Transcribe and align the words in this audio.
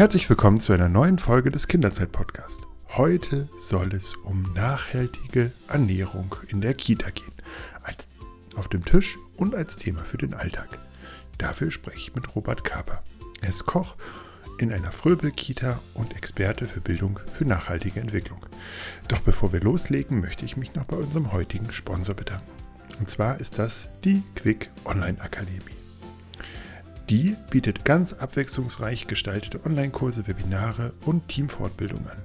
Herzlich 0.00 0.30
willkommen 0.30 0.58
zu 0.58 0.72
einer 0.72 0.88
neuen 0.88 1.18
Folge 1.18 1.50
des 1.50 1.68
Kinderzeit-Podcasts. 1.68 2.62
Heute 2.96 3.50
soll 3.58 3.92
es 3.92 4.14
um 4.14 4.50
nachhaltige 4.54 5.52
Ernährung 5.68 6.36
in 6.48 6.62
der 6.62 6.72
Kita 6.72 7.10
gehen. 7.10 7.34
Als 7.82 8.08
auf 8.56 8.68
dem 8.68 8.82
Tisch 8.82 9.18
und 9.36 9.54
als 9.54 9.76
Thema 9.76 10.02
für 10.02 10.16
den 10.16 10.32
Alltag. 10.32 10.78
Dafür 11.36 11.70
spreche 11.70 11.98
ich 11.98 12.14
mit 12.14 12.34
Robert 12.34 12.64
Kaper. 12.64 13.04
Er 13.42 13.50
ist 13.50 13.66
Koch 13.66 13.94
in 14.56 14.72
einer 14.72 14.90
Fröbel-Kita 14.90 15.78
und 15.92 16.16
Experte 16.16 16.64
für 16.64 16.80
Bildung 16.80 17.20
für 17.34 17.44
nachhaltige 17.44 18.00
Entwicklung. 18.00 18.46
Doch 19.08 19.20
bevor 19.20 19.52
wir 19.52 19.60
loslegen, 19.60 20.22
möchte 20.22 20.46
ich 20.46 20.56
mich 20.56 20.74
noch 20.74 20.86
bei 20.86 20.96
unserem 20.96 21.30
heutigen 21.30 21.70
Sponsor 21.72 22.14
bedanken. 22.14 22.50
Und 23.00 23.10
zwar 23.10 23.38
ist 23.38 23.58
das 23.58 23.90
die 24.02 24.22
Quick 24.34 24.70
Online 24.86 25.20
Akademie. 25.20 25.79
Die 27.10 27.34
bietet 27.50 27.84
ganz 27.84 28.12
abwechslungsreich 28.12 29.08
gestaltete 29.08 29.66
Online-Kurse, 29.66 30.28
Webinare 30.28 30.92
und 31.04 31.26
Teamfortbildung 31.26 32.06
an. 32.06 32.22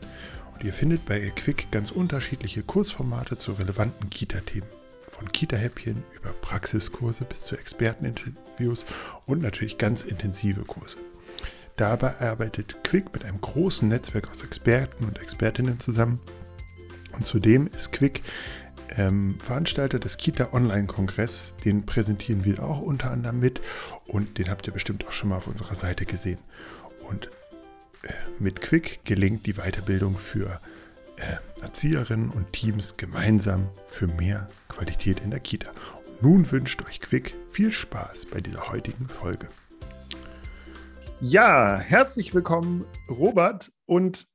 Und 0.54 0.64
ihr 0.64 0.74
findet 0.74 1.08
bei 1.08 1.20
Quick 1.32 1.72
ganz 1.72 1.90
unterschiedliche 1.90 2.62
Kursformate 2.62 3.36
zu 3.36 3.54
relevanten 3.54 4.12
Kita-Themen. 4.12 4.70
Von 5.10 5.32
Kita-Häppchen 5.32 6.04
über 6.16 6.30
Praxiskurse 6.34 7.24
bis 7.26 7.46
zu 7.46 7.58
Experteninterviews 7.58 8.86
und 9.26 9.42
natürlich 9.42 9.80
ganz 9.80 10.04
intensive 10.04 10.62
Kurse. 10.66 10.98
Dabei 11.78 12.20
arbeitet 12.20 12.84
Quick 12.84 13.12
mit 13.12 13.26
einem 13.26 13.42
großen 13.42 13.90
Netzwerk 13.90 14.30
aus 14.30 14.44
Experten 14.44 15.06
und 15.06 15.18
Expertinnen 15.18 15.80
zusammen. 15.80 16.20
Und 17.12 17.26
zudem 17.26 17.66
ist 17.76 17.92
Quick 17.92 18.22
ähm, 18.98 19.38
Veranstalter 19.40 20.00
des 20.00 20.18
Kita 20.18 20.54
Online-Kongress. 20.54 21.56
Den 21.64 21.86
präsentieren 21.86 22.46
wir 22.46 22.64
auch 22.64 22.82
unter 22.82 23.12
anderem 23.12 23.40
mit 23.40 23.62
und 24.08 24.38
den 24.38 24.50
habt 24.50 24.68
ihr 24.68 24.74
bestimmt 24.74 25.06
auch 25.08 25.12
schon 25.12 25.30
mal 25.30 25.38
auf 25.38 25.48
unserer 25.48 25.76
Seite 25.76 26.06
gesehen. 26.06 26.40
Und 27.10 27.28
äh, 28.04 28.14
mit 28.40 28.62
Quick 28.62 29.02
gelingt 29.06 29.46
die 29.46 29.54
Weiterbildung 29.54 30.18
für 30.18 30.60
äh, 31.18 31.62
Erzieherinnen 31.62 32.30
und 32.30 32.54
Teams 32.54 32.98
gemeinsam 32.98 33.70
für 33.88 34.08
mehr 34.08 34.50
Qualität 34.68 35.20
in 35.20 35.32
der 35.32 35.40
Kita. 35.40 35.72
Und 36.08 36.22
nun 36.22 36.52
wünscht 36.52 36.84
euch 36.86 37.00
Quick 37.00 37.36
viel 37.50 37.72
Spaß 37.72 38.28
bei 38.28 38.42
dieser 38.42 38.70
heutigen 38.70 39.08
Folge. 39.08 39.50
Ja, 41.22 41.78
herzlich 41.80 42.34
willkommen, 42.34 42.86
Robert. 43.10 43.72
Und 43.86 44.28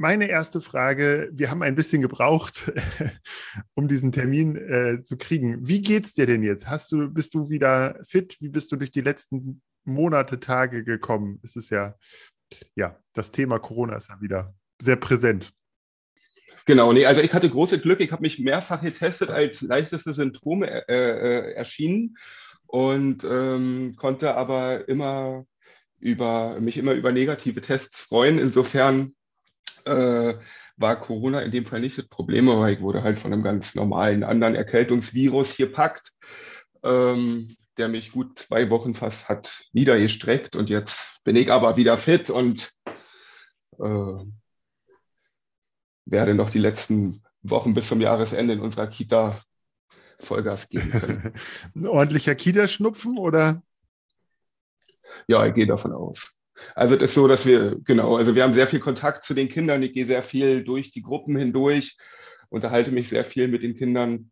meine 0.00 0.30
erste 0.30 0.62
Frage, 0.62 1.28
wir 1.30 1.50
haben 1.50 1.62
ein 1.62 1.74
bisschen 1.74 2.00
gebraucht, 2.00 2.72
um 3.74 3.86
diesen 3.86 4.12
Termin 4.12 4.56
äh, 4.56 5.02
zu 5.02 5.18
kriegen. 5.18 5.58
Wie 5.68 5.82
geht's 5.82 6.14
dir 6.14 6.24
denn 6.24 6.42
jetzt? 6.42 6.68
Hast 6.68 6.90
du, 6.90 7.10
bist 7.10 7.34
du 7.34 7.50
wieder 7.50 8.00
fit? 8.04 8.38
Wie 8.40 8.48
bist 8.48 8.72
du 8.72 8.76
durch 8.76 8.90
die 8.90 9.02
letzten 9.02 9.60
Monate, 9.84 10.40
Tage 10.40 10.84
gekommen? 10.84 11.38
Es 11.42 11.54
ist 11.54 11.68
ja, 11.68 11.96
ja, 12.74 12.96
das 13.12 13.30
Thema 13.30 13.58
Corona 13.58 13.94
ist 13.96 14.08
ja 14.08 14.18
wieder 14.22 14.54
sehr 14.80 14.96
präsent. 14.96 15.52
Genau, 16.64 16.94
nee, 16.94 17.04
also 17.04 17.20
ich 17.20 17.34
hatte 17.34 17.50
große 17.50 17.78
Glück. 17.78 18.00
Ich 18.00 18.10
habe 18.10 18.22
mich 18.22 18.38
mehrfach 18.38 18.80
getestet, 18.82 19.28
als 19.30 19.60
leichteste 19.60 20.14
Symptome 20.14 20.88
äh, 20.88 20.94
äh, 20.94 21.52
erschienen 21.52 22.16
und 22.66 23.24
ähm, 23.24 23.96
konnte 23.96 24.34
aber 24.34 24.88
immer 24.88 25.44
über 25.98 26.58
mich 26.58 26.78
immer 26.78 26.92
über 26.92 27.12
negative 27.12 27.60
Tests 27.60 28.00
freuen. 28.00 28.38
Insofern 28.38 29.14
äh, 29.78 30.38
war 30.76 31.00
Corona 31.00 31.40
in 31.42 31.50
dem 31.50 31.66
Fall 31.66 31.80
nicht 31.80 31.98
das 31.98 32.08
Problem, 32.08 32.48
aber 32.48 32.70
ich 32.70 32.80
wurde 32.80 33.02
halt 33.02 33.18
von 33.18 33.32
einem 33.32 33.42
ganz 33.42 33.74
normalen 33.74 34.22
anderen 34.22 34.54
Erkältungsvirus 34.54 35.52
hier 35.52 35.72
packt, 35.72 36.12
ähm, 36.82 37.56
der 37.76 37.88
mich 37.88 38.12
gut 38.12 38.38
zwei 38.38 38.70
Wochen 38.70 38.94
fast 38.94 39.28
hat 39.28 39.64
niedergestreckt 39.72 40.56
und 40.56 40.70
jetzt 40.70 41.22
bin 41.24 41.36
ich 41.36 41.50
aber 41.52 41.76
wieder 41.76 41.96
fit 41.96 42.30
und 42.30 42.72
äh, 43.78 44.24
werde 46.06 46.34
noch 46.34 46.50
die 46.50 46.58
letzten 46.58 47.22
Wochen 47.42 47.74
bis 47.74 47.88
zum 47.88 48.00
Jahresende 48.00 48.54
in 48.54 48.60
unserer 48.60 48.86
Kita 48.86 49.42
Vollgas 50.18 50.68
geben 50.68 50.90
können. 50.90 51.34
Ein 51.74 51.86
ordentlicher 51.86 52.34
Kita-Schnupfen 52.34 53.18
oder? 53.18 53.62
Ja, 55.26 55.46
ich 55.46 55.54
gehe 55.54 55.66
davon 55.66 55.92
aus. 55.92 56.39
Also 56.74 56.96
es 56.96 57.02
ist 57.02 57.14
so, 57.14 57.28
dass 57.28 57.46
wir, 57.46 57.76
genau, 57.84 58.16
also 58.16 58.34
wir 58.34 58.42
haben 58.42 58.52
sehr 58.52 58.66
viel 58.66 58.80
Kontakt 58.80 59.24
zu 59.24 59.34
den 59.34 59.48
Kindern. 59.48 59.82
Ich 59.82 59.92
gehe 59.92 60.06
sehr 60.06 60.22
viel 60.22 60.64
durch 60.64 60.90
die 60.90 61.02
Gruppen 61.02 61.36
hindurch, 61.36 61.96
unterhalte 62.48 62.90
mich 62.90 63.08
sehr 63.08 63.24
viel 63.24 63.48
mit 63.48 63.62
den 63.62 63.76
Kindern. 63.76 64.30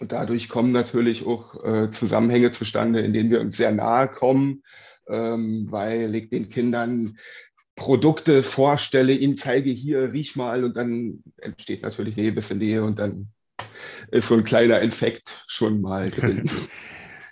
Und 0.00 0.12
dadurch 0.12 0.48
kommen 0.48 0.72
natürlich 0.72 1.26
auch 1.26 1.64
äh, 1.64 1.90
Zusammenhänge 1.90 2.50
zustande, 2.50 3.00
in 3.00 3.12
denen 3.12 3.30
wir 3.30 3.40
uns 3.40 3.56
sehr 3.56 3.72
nahe 3.72 4.08
kommen, 4.08 4.62
ähm, 5.08 5.66
weil 5.70 6.14
ich 6.14 6.28
den 6.28 6.50
Kindern 6.50 7.18
Produkte 7.74 8.42
vorstelle, 8.42 9.12
ihnen 9.12 9.36
zeige 9.36 9.70
hier, 9.70 10.12
riech 10.12 10.36
mal 10.36 10.64
und 10.64 10.76
dann 10.76 11.22
entsteht 11.36 11.82
natürlich 11.82 12.18
eine 12.18 12.30
gewisse 12.30 12.56
Nähe 12.56 12.82
und 12.82 12.98
dann 12.98 13.28
ist 14.10 14.28
so 14.28 14.34
ein 14.34 14.44
kleiner 14.44 14.80
Infekt 14.80 15.44
schon 15.46 15.80
mal 15.80 16.10
drin. 16.10 16.50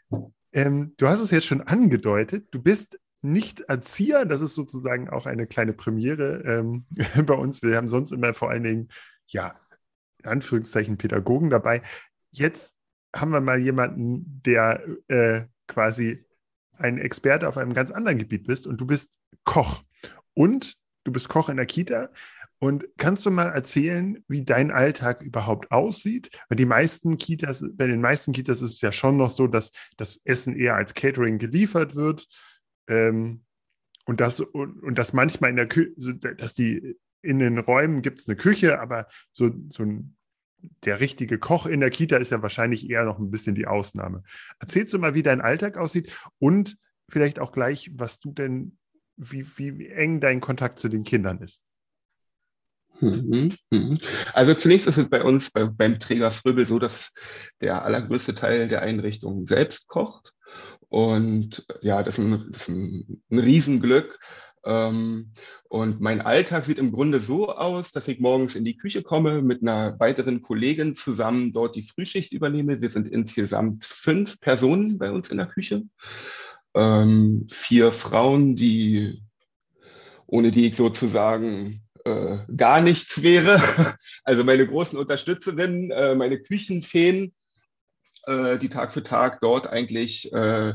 ähm, 0.53 0.95
du 0.97 1.09
hast 1.09 1.21
es 1.21 1.33
jetzt 1.33 1.47
schon 1.47 1.63
angedeutet, 1.63 2.47
du 2.53 2.63
bist 2.63 2.99
nicht 3.27 3.61
Erzieher. 3.61 4.25
Das 4.25 4.41
ist 4.41 4.55
sozusagen 4.55 5.11
auch 5.11 5.27
eine 5.27 5.47
kleine 5.47 5.73
Premiere 5.73 6.43
ähm, 6.45 6.87
bei 7.27 7.35
uns. 7.35 7.63
Wir 7.63 7.77
haben 7.77 7.89
sonst 7.89 8.13
immer 8.13 8.35
vor 8.35 8.51
allen 8.51 8.63
Dingen, 8.63 8.89
ja, 9.27 9.59
in 10.19 10.31
Anführungszeichen 10.31 10.97
Pädagogen 10.97 11.51
dabei. 11.51 11.83
Jetzt 12.31 12.77
haben 13.15 13.31
wir 13.31 13.41
mal 13.41 13.63
jemanden, 13.63 14.43
der 14.45 14.85
äh, 15.09 15.43
quasi 15.67 16.25
ein 16.79 16.99
Experte 16.99 17.49
auf 17.49 17.57
einem 17.57 17.73
ganz 17.73 17.91
anderen 17.91 18.19
Gebiet 18.19 18.47
bist 18.47 18.67
und 18.67 18.81
du 18.81 18.87
bist 18.87 19.19
Koch. 19.45 19.83
Und 20.35 20.75
du 21.05 21.13
bist 21.13 21.29
Koch 21.29 21.49
in 21.49 21.57
der 21.57 21.67
Kita. 21.67 22.11
Und 22.59 22.87
kannst 22.97 23.27
du 23.27 23.31
mal 23.31 23.51
erzählen, 23.51 24.25
wie 24.29 24.43
dein 24.43 24.71
Alltag 24.71 25.23
überhaupt 25.23 25.71
aussieht? 25.71 26.31
Weil 26.49 26.57
die 26.57 26.65
meisten 26.65 27.19
Kitas, 27.19 27.65
bei 27.75 27.87
den 27.87 28.01
meisten 28.01 28.33
Kitas 28.33 28.63
ist 28.63 28.75
es 28.75 28.81
ja 28.81 28.93
schon 28.93 29.17
noch 29.17 29.31
so, 29.31 29.47
dass 29.47 29.73
das 29.97 30.21
Essen 30.25 30.57
eher 30.57 30.75
als 30.75 30.95
Catering 30.95 31.39
geliefert 31.39 31.97
wird. 31.97 32.27
Ähm, 32.89 33.43
und 34.05 34.21
das, 34.21 34.41
und, 34.41 34.83
und 34.83 34.97
das 34.97 35.13
manchmal 35.13 35.51
in 35.51 35.57
der 35.57 35.69
Küche, 35.69 35.95
dass 36.37 36.55
die 36.55 36.97
in 37.23 37.39
den 37.39 37.59
Räumen 37.59 38.03
gibt 38.03 38.21
es 38.21 38.29
eine 38.29 38.37
Küche, 38.37 38.81
aber 38.81 39.09
so, 39.33 39.51
so 39.69 39.83
ein, 39.83 40.17
der 40.85 41.01
richtige 41.01 41.39
Koch 41.39 41.67
in 41.67 41.81
der 41.81 41.91
Kita 41.91 42.17
ist 42.17 42.31
ja 42.31 42.43
wahrscheinlich 42.43 42.89
eher 42.89 43.05
noch 43.05 43.19
ein 43.19 43.31
bisschen 43.31 43.55
die 43.55 43.67
Ausnahme. 43.67 44.23
Erzählst 44.61 44.93
du 44.93 44.99
mal, 44.99 45.15
wie 45.15 45.23
dein 45.23 45.41
Alltag 45.41 45.77
aussieht 45.77 46.17
und 46.39 46.79
vielleicht 47.09 47.41
auch 47.41 47.53
gleich, 47.53 47.91
was 47.95 48.21
du 48.21 48.33
denn, 48.33 48.79
wie, 49.17 49.47
wie 49.59 49.89
eng 49.89 50.21
dein 50.21 50.41
Kontakt 50.41 50.79
zu 50.79 50.89
den 50.89 51.03
Kindern 51.03 51.41
ist? 51.41 51.61
Mhm, 53.01 53.53
mhm. 53.71 53.99
Also 54.33 54.55
zunächst 54.55 54.87
ist 54.87 54.99
es 54.99 55.09
bei 55.09 55.23
uns 55.23 55.51
bei, 55.51 55.65
beim 55.67 55.99
Träger 55.99 56.31
Fröbel 56.31 56.65
so, 56.65 56.79
dass 56.79 57.13
der 57.61 57.85
allergrößte 57.85 58.35
Teil 58.35 58.69
der 58.69 58.83
Einrichtung 58.83 59.47
selbst 59.47 59.87
kocht. 59.89 60.33
Und 60.97 61.67
ja, 61.83 62.03
das 62.03 62.17
ist 62.17 62.25
ein, 62.25 62.47
das 62.53 62.63
ist 62.63 62.69
ein, 62.69 63.23
ein 63.31 63.39
Riesenglück. 63.39 64.19
Ähm, 64.65 65.33
und 65.69 66.01
mein 66.01 66.23
Alltag 66.23 66.65
sieht 66.65 66.79
im 66.79 66.91
Grunde 66.91 67.21
so 67.21 67.51
aus, 67.51 67.93
dass 67.93 68.09
ich 68.09 68.19
morgens 68.19 68.57
in 68.57 68.65
die 68.65 68.79
Küche 68.79 69.03
komme, 69.03 69.43
mit 69.43 69.61
einer 69.61 70.01
weiteren 70.01 70.41
Kollegin 70.41 70.97
zusammen 70.97 71.53
dort 71.53 71.77
die 71.77 71.83
Frühschicht 71.83 72.33
übernehme. 72.33 72.81
Wir 72.81 72.89
sind 72.89 73.09
insgesamt 73.09 73.85
fünf 73.85 74.41
Personen 74.41 74.97
bei 74.97 75.11
uns 75.11 75.29
in 75.29 75.37
der 75.37 75.49
Küche. 75.49 75.83
Ähm, 76.73 77.47
vier 77.51 77.93
Frauen, 77.93 78.57
die, 78.57 79.23
ohne 80.27 80.51
die 80.51 80.69
ich 80.69 80.77
sozusagen 80.77 81.83
äh, 82.07 82.39
gar 82.57 82.81
nichts 82.81 83.23
wäre. 83.23 83.61
Also 84.25 84.43
meine 84.45 84.67
großen 84.67 84.99
Unterstützerinnen, 84.99 85.93
äh, 85.93 86.15
meine 86.17 86.41
Küchenfeen, 86.41 87.33
äh, 88.27 88.59
die 88.59 88.69
Tag 88.69 88.93
für 88.93 89.03
Tag 89.03 89.41
dort 89.41 89.69
eigentlich 89.69 90.33
äh, 90.33 90.75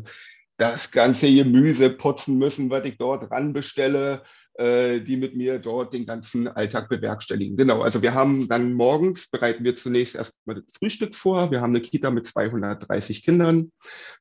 das 0.57 0.91
ganze 0.91 1.33
Gemüse 1.33 1.89
putzen 1.89 2.37
müssen, 2.37 2.69
was 2.69 2.85
ich 2.85 2.97
dort 2.97 3.31
ran 3.31 3.53
bestelle, 3.53 4.23
äh, 4.53 4.99
die 4.99 5.17
mit 5.17 5.35
mir 5.35 5.59
dort 5.59 5.93
den 5.93 6.05
ganzen 6.05 6.47
Alltag 6.47 6.89
bewerkstelligen. 6.89 7.57
Genau, 7.57 7.81
also 7.81 8.01
wir 8.01 8.13
haben 8.13 8.47
dann 8.47 8.73
morgens, 8.73 9.29
bereiten 9.29 9.63
wir 9.63 9.75
zunächst 9.75 10.15
erstmal 10.15 10.61
das 10.61 10.77
Frühstück 10.77 11.15
vor. 11.15 11.51
Wir 11.51 11.61
haben 11.61 11.71
eine 11.71 11.81
Kita 11.81 12.11
mit 12.11 12.25
230 12.25 13.23
Kindern. 13.23 13.71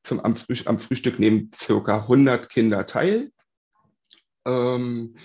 Zum, 0.03 0.19
am, 0.19 0.35
Früh, 0.35 0.55
am 0.65 0.79
Frühstück 0.79 1.19
nehmen 1.19 1.51
circa 1.53 2.01
100 2.01 2.49
Kinder 2.49 2.85
teil. 2.85 3.31
Ähm, 4.45 5.15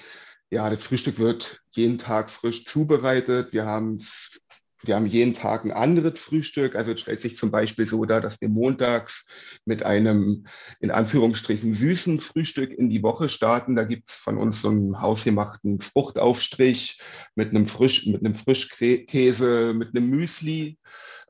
ja, 0.50 0.68
das 0.68 0.84
Frühstück 0.84 1.18
wird 1.18 1.60
jeden 1.70 1.98
Tag 1.98 2.30
frisch 2.30 2.64
zubereitet. 2.66 3.52
Wir 3.52 3.64
haben 3.64 3.98
wir 4.86 4.96
haben 4.96 5.06
jeden 5.06 5.34
Tag 5.34 5.64
ein 5.64 5.72
anderes 5.72 6.18
Frühstück. 6.18 6.76
Also 6.76 6.92
es 6.92 7.00
stellt 7.00 7.20
sich 7.20 7.36
zum 7.36 7.50
Beispiel 7.50 7.86
so 7.86 8.04
dar, 8.04 8.20
dass 8.20 8.40
wir 8.40 8.48
montags 8.48 9.26
mit 9.64 9.82
einem 9.82 10.46
in 10.80 10.90
Anführungsstrichen 10.90 11.74
süßen 11.74 12.20
Frühstück 12.20 12.72
in 12.72 12.90
die 12.90 13.02
Woche 13.02 13.28
starten. 13.28 13.76
Da 13.76 13.84
gibt 13.84 14.10
es 14.10 14.16
von 14.16 14.38
uns 14.38 14.62
so 14.62 14.68
einen 14.68 15.00
hausgemachten 15.00 15.80
Fruchtaufstrich 15.80 17.00
mit 17.34 17.50
einem 17.50 17.66
Frisch, 17.66 18.06
mit 18.06 18.24
einem 18.24 18.34
Frischkäse, 18.34 19.74
mit 19.74 19.94
einem 19.94 20.08
Müsli. 20.08 20.78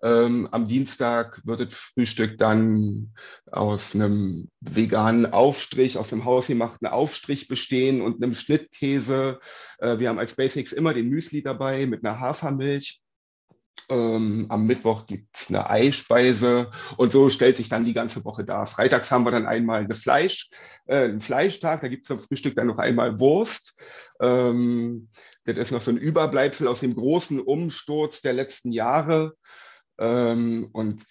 Ähm, 0.02 0.46
am 0.52 0.66
Dienstag 0.66 1.40
wird 1.46 1.60
das 1.60 1.74
Frühstück 1.74 2.36
dann 2.38 3.14
aus 3.50 3.94
einem 3.94 4.50
veganen 4.60 5.32
Aufstrich, 5.32 5.96
aus 5.96 6.12
einem 6.12 6.26
hausgemachten 6.26 6.86
Aufstrich 6.86 7.48
bestehen 7.48 8.02
und 8.02 8.22
einem 8.22 8.34
Schnittkäse. 8.34 9.40
Äh, 9.78 9.98
wir 9.98 10.10
haben 10.10 10.18
als 10.18 10.36
Basics 10.36 10.72
immer 10.72 10.92
den 10.92 11.08
Müsli 11.08 11.42
dabei 11.42 11.86
mit 11.86 12.04
einer 12.04 12.20
Hafermilch. 12.20 13.00
Ähm, 13.88 14.46
am 14.48 14.66
Mittwoch 14.66 15.06
gibt 15.06 15.36
es 15.36 15.48
eine 15.48 15.70
Eispeise 15.70 16.70
und 16.96 17.12
so 17.12 17.28
stellt 17.28 17.56
sich 17.56 17.68
dann 17.68 17.84
die 17.84 17.94
ganze 17.94 18.24
Woche 18.24 18.44
dar. 18.44 18.66
Freitags 18.66 19.10
haben 19.10 19.24
wir 19.24 19.30
dann 19.30 19.46
einmal 19.46 19.84
eine 19.84 19.94
Fleisch, 19.94 20.50
äh, 20.86 21.04
einen 21.04 21.20
Fleischtag, 21.20 21.82
da 21.82 21.88
gibt 21.88 22.02
es 22.02 22.08
zum 22.08 22.18
Frühstück 22.18 22.56
dann 22.56 22.66
noch 22.66 22.78
einmal 22.78 23.20
Wurst. 23.20 23.80
Ähm, 24.20 25.08
das 25.44 25.58
ist 25.58 25.70
noch 25.70 25.82
so 25.82 25.92
ein 25.92 25.98
Überbleibsel 25.98 26.66
aus 26.66 26.80
dem 26.80 26.94
großen 26.94 27.38
Umsturz 27.40 28.20
der 28.22 28.32
letzten 28.32 28.72
Jahre. 28.72 29.34
Ähm, 29.98 30.68
und 30.72 31.02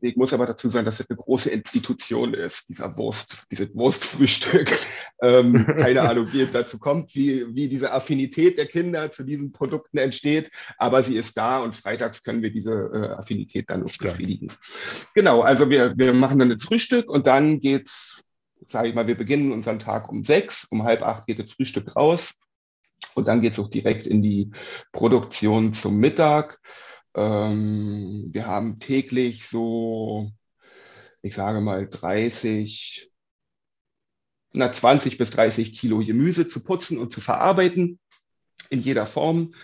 ich 0.00 0.16
muss 0.16 0.32
aber 0.32 0.46
dazu 0.46 0.68
sagen, 0.68 0.84
dass 0.84 1.00
es 1.00 1.08
eine 1.08 1.16
große 1.16 1.50
Institution 1.50 2.34
ist, 2.34 2.68
dieser 2.68 2.96
Wurst, 2.98 3.44
dieses 3.50 3.74
Wurstfrühstück. 3.74 4.70
ähm, 5.22 5.66
keine 5.66 6.02
Ahnung, 6.02 6.32
wie 6.32 6.42
es 6.42 6.50
dazu 6.50 6.78
kommt, 6.78 7.14
wie, 7.14 7.46
wie 7.54 7.68
diese 7.68 7.92
Affinität 7.92 8.58
der 8.58 8.66
Kinder 8.66 9.10
zu 9.10 9.24
diesen 9.24 9.52
Produkten 9.52 9.98
entsteht, 9.98 10.50
aber 10.78 11.02
sie 11.02 11.16
ist 11.16 11.36
da 11.36 11.60
und 11.60 11.74
freitags 11.74 12.22
können 12.22 12.42
wir 12.42 12.50
diese 12.50 12.72
äh, 12.72 13.18
Affinität 13.18 13.70
dann 13.70 13.84
auch 13.84 13.96
befriedigen. 13.96 14.52
Genau, 15.14 15.40
also 15.40 15.70
wir, 15.70 15.96
wir 15.96 16.12
machen 16.12 16.38
dann 16.38 16.50
das 16.50 16.62
Frühstück 16.62 17.08
und 17.08 17.26
dann 17.26 17.60
geht's, 17.60 18.22
sage 18.68 18.88
ich 18.88 18.94
mal, 18.94 19.06
wir 19.06 19.16
beginnen 19.16 19.52
unseren 19.52 19.78
Tag 19.78 20.10
um 20.10 20.22
sechs, 20.22 20.64
um 20.64 20.84
halb 20.84 21.02
acht 21.02 21.26
geht 21.26 21.38
das 21.38 21.52
Frühstück 21.52 21.96
raus 21.96 22.34
und 23.14 23.28
dann 23.28 23.40
geht 23.40 23.52
es 23.52 23.58
auch 23.58 23.68
direkt 23.68 24.06
in 24.06 24.22
die 24.22 24.50
Produktion 24.92 25.72
zum 25.72 25.96
Mittag. 25.96 26.60
Ähm, 27.14 28.28
wir 28.30 28.46
haben 28.46 28.78
täglich 28.78 29.46
so, 29.46 30.30
ich 31.22 31.34
sage 31.34 31.60
mal 31.60 31.88
30, 31.88 33.10
na 34.52 34.72
20 34.72 35.16
bis 35.18 35.30
30 35.30 35.78
Kilo 35.78 35.98
Gemüse 35.98 36.48
zu 36.48 36.62
putzen 36.62 36.98
und 36.98 37.12
zu 37.12 37.20
verarbeiten 37.20 37.98
in 38.70 38.80
jeder 38.80 39.06
Form. 39.06 39.54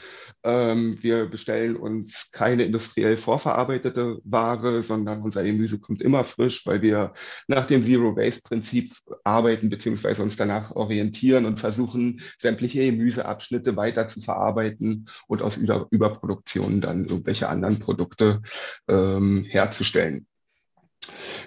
Ähm, 0.42 0.96
wir 1.02 1.26
bestellen 1.26 1.76
uns 1.76 2.30
keine 2.32 2.64
industriell 2.64 3.16
vorverarbeitete 3.16 4.18
Ware, 4.24 4.80
sondern 4.82 5.22
unser 5.22 5.44
Gemüse 5.44 5.78
kommt 5.78 6.00
immer 6.00 6.24
frisch, 6.24 6.66
weil 6.66 6.80
wir 6.80 7.12
nach 7.46 7.66
dem 7.66 7.82
Zero-Waste-Prinzip 7.82 8.92
arbeiten 9.24 9.68
beziehungsweise 9.68 10.22
uns 10.22 10.36
danach 10.36 10.70
orientieren 10.72 11.44
und 11.44 11.60
versuchen, 11.60 12.20
sämtliche 12.38 12.86
Gemüseabschnitte 12.86 13.76
weiter 13.76 14.08
zu 14.08 14.20
verarbeiten 14.20 15.08
und 15.26 15.42
aus 15.42 15.56
Über 15.56 15.86
Überproduktion 15.90 16.80
dann 16.80 17.06
irgendwelche 17.06 17.48
anderen 17.48 17.78
Produkte 17.78 18.40
ähm, 18.88 19.44
herzustellen. 19.44 20.26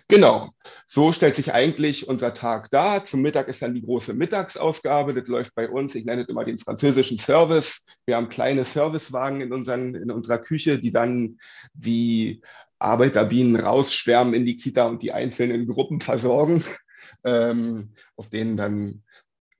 Genau. 0.07 0.51
So 0.85 1.11
stellt 1.11 1.35
sich 1.35 1.53
eigentlich 1.53 2.07
unser 2.07 2.33
Tag 2.33 2.69
dar. 2.71 3.05
Zum 3.05 3.21
Mittag 3.21 3.47
ist 3.47 3.61
dann 3.61 3.73
die 3.73 3.81
große 3.81 4.13
Mittagsausgabe. 4.13 5.13
Das 5.13 5.27
läuft 5.27 5.55
bei 5.55 5.69
uns. 5.69 5.95
Ich 5.95 6.05
nenne 6.05 6.23
es 6.23 6.29
immer 6.29 6.45
den 6.45 6.57
französischen 6.57 7.17
Service. 7.17 7.85
Wir 8.05 8.15
haben 8.15 8.29
kleine 8.29 8.63
Servicewagen 8.63 9.41
in, 9.41 9.53
unseren, 9.53 9.95
in 9.95 10.11
unserer 10.11 10.39
Küche, 10.39 10.79
die 10.79 10.91
dann 10.91 11.37
wie 11.73 12.41
Arbeiterbienen 12.79 13.55
rausschwärmen 13.55 14.33
in 14.33 14.45
die 14.45 14.57
Kita 14.57 14.85
und 14.85 15.01
die 15.01 15.13
einzelnen 15.13 15.67
Gruppen 15.67 16.01
versorgen, 16.01 16.63
ähm, 17.23 17.93
auf 18.15 18.29
denen 18.29 18.57
dann 18.57 19.03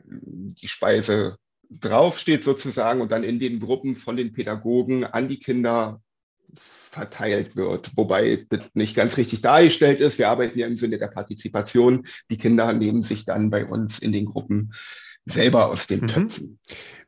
die 0.06 0.68
Speise 0.68 1.38
draufsteht 1.70 2.44
sozusagen 2.44 3.02
und 3.02 3.12
dann 3.12 3.24
in 3.24 3.40
den 3.40 3.60
Gruppen 3.60 3.96
von 3.96 4.18
den 4.18 4.34
Pädagogen 4.34 5.06
an 5.06 5.28
die 5.28 5.40
Kinder 5.40 6.02
verteilt 6.56 7.56
wird, 7.56 7.92
wobei 7.96 8.46
das 8.50 8.62
nicht 8.74 8.96
ganz 8.96 9.18
richtig 9.18 9.42
dargestellt 9.42 10.02
ist. 10.02 10.18
Wir 10.18 10.30
arbeiten 10.30 10.58
ja 10.58 10.68
im 10.68 10.76
Sinne 10.76 10.98
der 10.98 11.08
Partizipation. 11.08 12.06
Die 12.30 12.38
Kinder 12.38 12.72
nehmen 12.74 13.04
sich 13.04 13.26
dann 13.26 13.50
bei 13.50 13.66
uns 13.66 14.00
in 14.00 14.12
den 14.12 14.26
Gruppen 14.26 14.74
selber 15.26 15.68
aus 15.68 15.88
den 15.88 16.02
mhm. 16.02 16.08
Töpfen. 16.08 16.60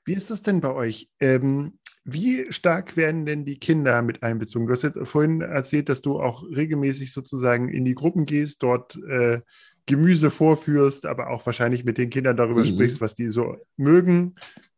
Wie 0.04 0.14
ist 0.14 0.32
das 0.32 0.42
denn 0.42 0.62
bei 0.62 0.72
euch? 0.72 1.10
Ähm, 1.20 1.80
wie 2.04 2.52
stark 2.52 2.98
werden 2.98 3.26
denn 3.26 3.46
die 3.46 3.58
Kinder 3.58 4.02
mit 4.04 4.22
einbezogen? 4.22 4.68
Du 4.68 4.74
hast 4.74 4.84
jetzt 4.84 5.00
vorhin 5.04 5.42
erzählt, 5.42 5.90
dass 5.90 6.04
du 6.04 6.22
auch 6.22 6.44
regelmäßig 6.44 7.12
sozusagen 7.12 7.70
in 7.70 7.84
die 7.84 7.96
Gruppen 7.96 8.28
gehst, 8.28 8.62
dort 8.62 8.96
äh, 9.08 9.42
Gemüse 9.88 10.30
vorführst, 10.30 11.06
aber 11.06 11.30
auch 11.30 11.46
wahrscheinlich 11.46 11.84
mit 11.84 11.98
den 11.98 12.12
Kindern 12.12 12.38
darüber 12.38 12.62
mhm. 12.62 12.66
sprichst, 12.66 13.02
was 13.02 13.16
die 13.16 13.30
so 13.30 13.58
mögen. 13.76 14.36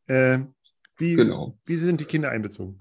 Äh, 0.07 0.39
wie, 0.97 1.15
genau. 1.15 1.57
wie 1.65 1.77
sind 1.77 1.99
die 1.99 2.05
Kinder 2.05 2.29
einbezogen? 2.29 2.79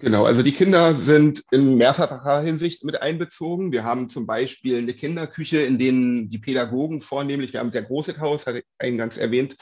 Genau, 0.00 0.24
also 0.24 0.42
die 0.42 0.52
Kinder 0.52 0.96
sind 0.96 1.44
in 1.52 1.76
mehrfacher 1.76 2.40
Hinsicht 2.42 2.82
mit 2.82 3.00
einbezogen. 3.00 3.70
Wir 3.70 3.84
haben 3.84 4.08
zum 4.08 4.26
Beispiel 4.26 4.78
eine 4.78 4.92
Kinderküche, 4.92 5.60
in 5.60 5.78
denen 5.78 6.28
die 6.28 6.38
Pädagogen 6.38 7.00
vornehmlich, 7.00 7.52
wir 7.52 7.60
haben 7.60 7.68
ein 7.68 7.72
sehr 7.72 7.84
großes 7.84 8.18
Haus, 8.18 8.46
hatte 8.46 8.58
ich 8.58 8.64
eingangs 8.78 9.18
erwähnt, 9.18 9.56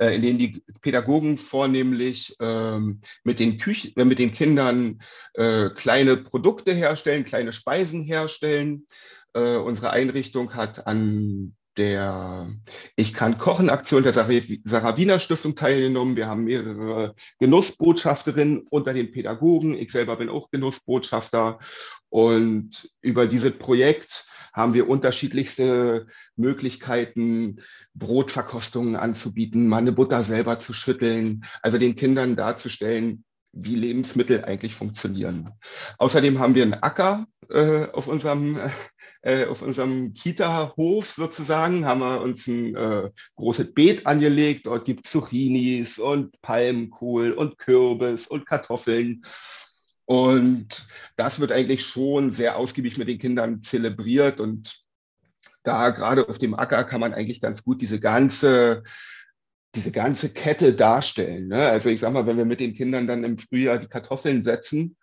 äh, 0.00 0.16
in 0.16 0.22
denen 0.22 0.38
die 0.38 0.64
Pädagogen 0.80 1.38
vornehmlich 1.38 2.34
ähm, 2.40 3.00
mit, 3.22 3.38
den 3.38 3.58
Küchen, 3.58 3.92
äh, 3.96 4.04
mit 4.04 4.18
den 4.18 4.32
Kindern 4.32 5.02
äh, 5.34 5.70
kleine 5.70 6.16
Produkte 6.16 6.72
herstellen, 6.72 7.24
kleine 7.24 7.52
Speisen 7.52 8.02
herstellen. 8.02 8.86
Unsere 9.34 9.90
Einrichtung 9.90 10.54
hat 10.54 10.86
an 10.86 11.54
der 11.76 12.48
Ich 12.96 13.14
kann 13.14 13.38
kochen 13.38 13.70
Aktion 13.70 14.02
der 14.02 14.12
Sarah 14.12 14.96
Wiener 14.96 15.18
Stiftung 15.18 15.56
teilgenommen. 15.56 16.16
Wir 16.16 16.26
haben 16.26 16.44
mehrere 16.44 17.14
Genussbotschafterinnen 17.38 18.66
unter 18.70 18.92
den 18.92 19.10
Pädagogen. 19.12 19.74
Ich 19.74 19.92
selber 19.92 20.16
bin 20.16 20.28
auch 20.28 20.50
Genussbotschafter. 20.50 21.58
Und 22.08 22.90
über 23.02 23.26
dieses 23.26 23.52
Projekt 23.58 24.26
haben 24.52 24.72
wir 24.72 24.88
unterschiedlichste 24.88 26.06
Möglichkeiten, 26.34 27.60
Brotverkostungen 27.94 28.96
anzubieten, 28.96 29.68
mal 29.68 29.78
eine 29.78 29.92
Butter 29.92 30.24
selber 30.24 30.58
zu 30.58 30.72
schütteln, 30.72 31.44
also 31.60 31.76
den 31.76 31.94
Kindern 31.94 32.36
darzustellen, 32.36 33.24
wie 33.52 33.74
Lebensmittel 33.74 34.44
eigentlich 34.44 34.74
funktionieren. 34.74 35.50
Außerdem 35.98 36.38
haben 36.38 36.54
wir 36.54 36.62
einen 36.62 36.74
Acker 36.74 37.26
äh, 37.50 37.86
auf 37.88 38.06
unserem 38.06 38.58
äh, 39.26 39.46
auf 39.46 39.60
unserem 39.60 40.14
Kita-Hof 40.14 41.10
sozusagen 41.10 41.84
haben 41.84 41.98
wir 41.98 42.20
uns 42.20 42.46
ein 42.46 42.76
äh, 42.76 43.10
großes 43.34 43.74
Beet 43.74 44.06
angelegt. 44.06 44.66
Dort 44.66 44.84
gibt 44.84 45.04
es 45.04 45.10
Zucchinis 45.10 45.98
und 45.98 46.40
Palmkohl 46.42 47.32
und 47.32 47.58
Kürbis 47.58 48.28
und 48.28 48.46
Kartoffeln. 48.46 49.24
Und 50.04 50.86
das 51.16 51.40
wird 51.40 51.50
eigentlich 51.50 51.84
schon 51.84 52.30
sehr 52.30 52.56
ausgiebig 52.56 52.98
mit 52.98 53.08
den 53.08 53.18
Kindern 53.18 53.64
zelebriert. 53.64 54.38
Und 54.38 54.84
da 55.64 55.90
gerade 55.90 56.28
auf 56.28 56.38
dem 56.38 56.54
Acker 56.54 56.84
kann 56.84 57.00
man 57.00 57.12
eigentlich 57.12 57.40
ganz 57.40 57.64
gut 57.64 57.82
diese 57.82 57.98
ganze 57.98 58.84
diese 59.74 59.90
ganze 59.90 60.28
Kette 60.28 60.72
darstellen. 60.72 61.48
Ne? 61.48 61.68
Also 61.68 61.90
ich 61.90 61.98
sag 61.98 62.12
mal, 62.12 62.26
wenn 62.26 62.38
wir 62.38 62.44
mit 62.44 62.60
den 62.60 62.74
Kindern 62.74 63.08
dann 63.08 63.24
im 63.24 63.38
Frühjahr 63.38 63.78
die 63.78 63.88
Kartoffeln 63.88 64.42
setzen 64.42 64.96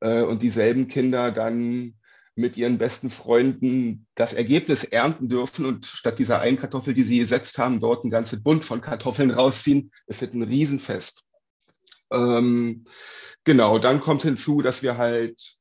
äh, 0.00 0.22
und 0.22 0.42
dieselben 0.42 0.88
Kinder 0.88 1.30
dann 1.30 1.94
mit 2.38 2.56
ihren 2.56 2.78
besten 2.78 3.10
Freunden 3.10 4.06
das 4.14 4.32
Ergebnis 4.32 4.84
ernten 4.84 5.28
dürfen 5.28 5.66
und 5.66 5.86
statt 5.86 6.20
dieser 6.20 6.40
einen 6.40 6.56
Kartoffel, 6.56 6.94
die 6.94 7.02
sie 7.02 7.18
gesetzt 7.18 7.58
haben, 7.58 7.80
dort 7.80 8.04
ein 8.04 8.10
ganzes 8.10 8.42
Bund 8.42 8.64
von 8.64 8.80
Kartoffeln 8.80 9.32
rausziehen, 9.32 9.90
ist 10.06 10.22
das 10.22 10.32
ein 10.32 10.44
Riesenfest. 10.44 11.24
Ähm, 12.12 12.86
genau, 13.42 13.80
dann 13.80 14.00
kommt 14.00 14.22
hinzu, 14.22 14.62
dass 14.62 14.82
wir 14.84 14.96
halt, 14.96 15.56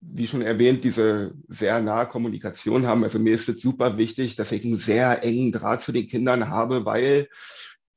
wie 0.00 0.26
schon 0.26 0.40
erwähnt, 0.40 0.82
diese 0.82 1.34
sehr 1.46 1.80
nahe 1.80 2.06
Kommunikation 2.06 2.86
haben. 2.86 3.04
Also 3.04 3.18
mir 3.18 3.34
ist 3.34 3.48
es 3.48 3.60
super 3.60 3.98
wichtig, 3.98 4.34
dass 4.34 4.50
ich 4.50 4.64
einen 4.64 4.78
sehr 4.78 5.22
engen 5.22 5.52
Draht 5.52 5.82
zu 5.82 5.92
den 5.92 6.08
Kindern 6.08 6.48
habe, 6.48 6.86
weil 6.86 7.28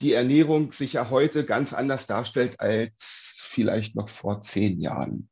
die 0.01 0.13
Ernährung 0.13 0.73
sich 0.73 0.93
ja 0.93 1.09
heute 1.09 1.45
ganz 1.45 1.71
anders 1.71 2.07
darstellt 2.07 2.59
als 2.59 3.47
vielleicht 3.49 3.95
noch 3.95 4.09
vor 4.09 4.41
zehn 4.41 4.81
Jahren. 4.81 5.29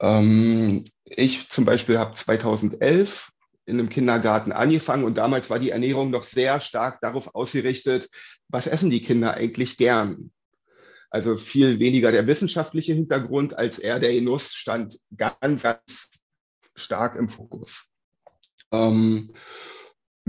Ähm, 0.00 0.84
ich 1.04 1.48
zum 1.48 1.64
Beispiel 1.64 1.98
habe 1.98 2.14
2011 2.14 3.30
in 3.66 3.78
einem 3.78 3.90
Kindergarten 3.90 4.52
angefangen 4.52 5.04
und 5.04 5.18
damals 5.18 5.50
war 5.50 5.58
die 5.58 5.70
Ernährung 5.70 6.10
noch 6.10 6.22
sehr 6.22 6.60
stark 6.60 7.00
darauf 7.00 7.34
ausgerichtet, 7.34 8.08
was 8.48 8.66
essen 8.66 8.90
die 8.90 9.02
Kinder 9.02 9.34
eigentlich 9.34 9.76
gern. 9.76 10.30
Also 11.10 11.36
viel 11.36 11.78
weniger 11.78 12.12
der 12.12 12.26
wissenschaftliche 12.26 12.94
Hintergrund 12.94 13.56
als 13.56 13.78
eher 13.78 13.98
der 13.98 14.12
Genuss 14.12 14.52
stand 14.52 14.98
ganz, 15.16 15.62
ganz 15.62 16.10
stark 16.74 17.16
im 17.16 17.28
Fokus. 17.28 17.90
Ähm, 18.72 19.34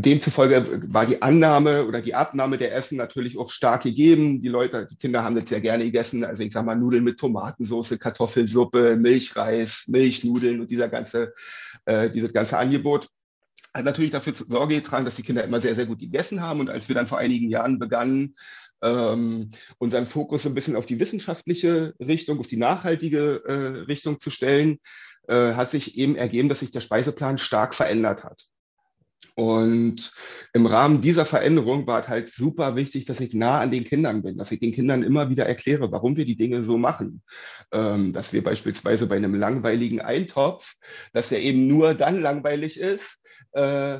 demzufolge 0.02 0.82
war 0.94 1.06
die 1.06 1.22
Annahme 1.22 1.86
oder 1.86 2.02
die 2.02 2.16
Abnahme 2.16 2.58
der 2.58 2.74
Essen 2.76 2.98
natürlich 2.98 3.38
auch 3.38 3.50
stark 3.50 3.84
gegeben. 3.84 4.42
Die 4.42 4.48
Leute, 4.48 4.88
die 4.90 4.96
Kinder 4.96 5.24
haben 5.24 5.36
das 5.36 5.50
sehr 5.50 5.62
gerne 5.62 5.84
gegessen. 5.84 6.24
Also 6.24 6.44
ich 6.44 6.54
sag 6.54 6.66
mal 6.66 6.76
Nudeln 6.76 7.04
mit 7.04 7.20
Tomatensauce, 7.20 7.98
Kartoffelsuppe, 8.00 8.96
Milchreis, 8.96 9.86
Milchnudeln 9.88 10.62
und 10.62 10.72
dieser 10.72 10.90
ganze, 10.90 11.34
äh, 11.86 12.10
dieses 12.10 12.34
ganze 12.34 12.58
Angebot 12.58 13.10
hat 13.74 13.86
natürlich 13.86 14.12
dafür 14.12 14.34
Sorge 14.34 14.76
getragen, 14.76 15.06
dass 15.06 15.16
die 15.16 15.24
Kinder 15.24 15.44
immer 15.44 15.62
sehr, 15.62 15.76
sehr 15.76 15.86
gut 15.86 16.00
gegessen 16.00 16.42
haben. 16.42 16.60
Und 16.60 16.70
als 16.70 16.90
wir 16.90 16.96
dann 16.96 17.08
vor 17.08 17.20
einigen 17.20 17.50
Jahren 17.50 17.80
begannen, 17.80 18.36
ähm, 18.82 19.52
unseren 19.78 20.06
Fokus 20.06 20.46
ein 20.46 20.56
bisschen 20.56 20.76
auf 20.76 20.86
die 20.86 21.00
wissenschaftliche 21.00 21.94
Richtung, 22.00 22.40
auf 22.40 22.48
die 22.48 22.58
nachhaltige 22.58 23.44
äh, 23.46 23.54
Richtung 23.86 24.20
zu 24.20 24.30
stellen, 24.30 24.80
äh, 25.28 25.54
hat 25.54 25.70
sich 25.70 25.98
eben 25.98 26.16
ergeben, 26.16 26.50
dass 26.50 26.60
sich 26.60 26.72
der 26.72 26.82
Speiseplan 26.82 27.38
stark 27.38 27.76
verändert 27.76 28.24
hat. 28.24 28.48
Und 29.36 30.12
im 30.52 30.66
Rahmen 30.66 31.02
dieser 31.02 31.26
Veränderung 31.26 31.88
war 31.88 32.02
es 32.02 32.10
halt 32.10 32.30
super 32.30 32.76
wichtig, 32.76 33.06
dass 33.06 33.22
ich 33.22 33.34
nah 33.34 33.62
an 33.62 33.72
den 33.72 33.86
Kindern 33.86 34.22
bin, 34.22 34.38
dass 34.38 34.52
ich 34.52 34.60
den 34.60 34.74
Kindern 34.74 35.02
immer 35.02 35.30
wieder 35.30 35.46
erkläre, 35.46 35.92
warum 35.92 36.18
wir 36.18 36.26
die 36.26 36.36
Dinge 36.36 36.64
so 36.64 36.78
machen. 36.78 37.22
Ähm, 37.72 38.12
dass 38.12 38.34
wir 38.34 38.44
beispielsweise 38.44 39.08
bei 39.08 39.16
einem 39.16 39.36
langweiligen 39.36 40.02
Eintopf, 40.02 40.76
dass 41.14 41.32
er 41.32 41.40
eben 41.40 41.68
nur 41.68 41.94
dann 41.94 42.22
langweilig 42.22 42.80
ist, 42.80 43.20
äh, 43.54 44.00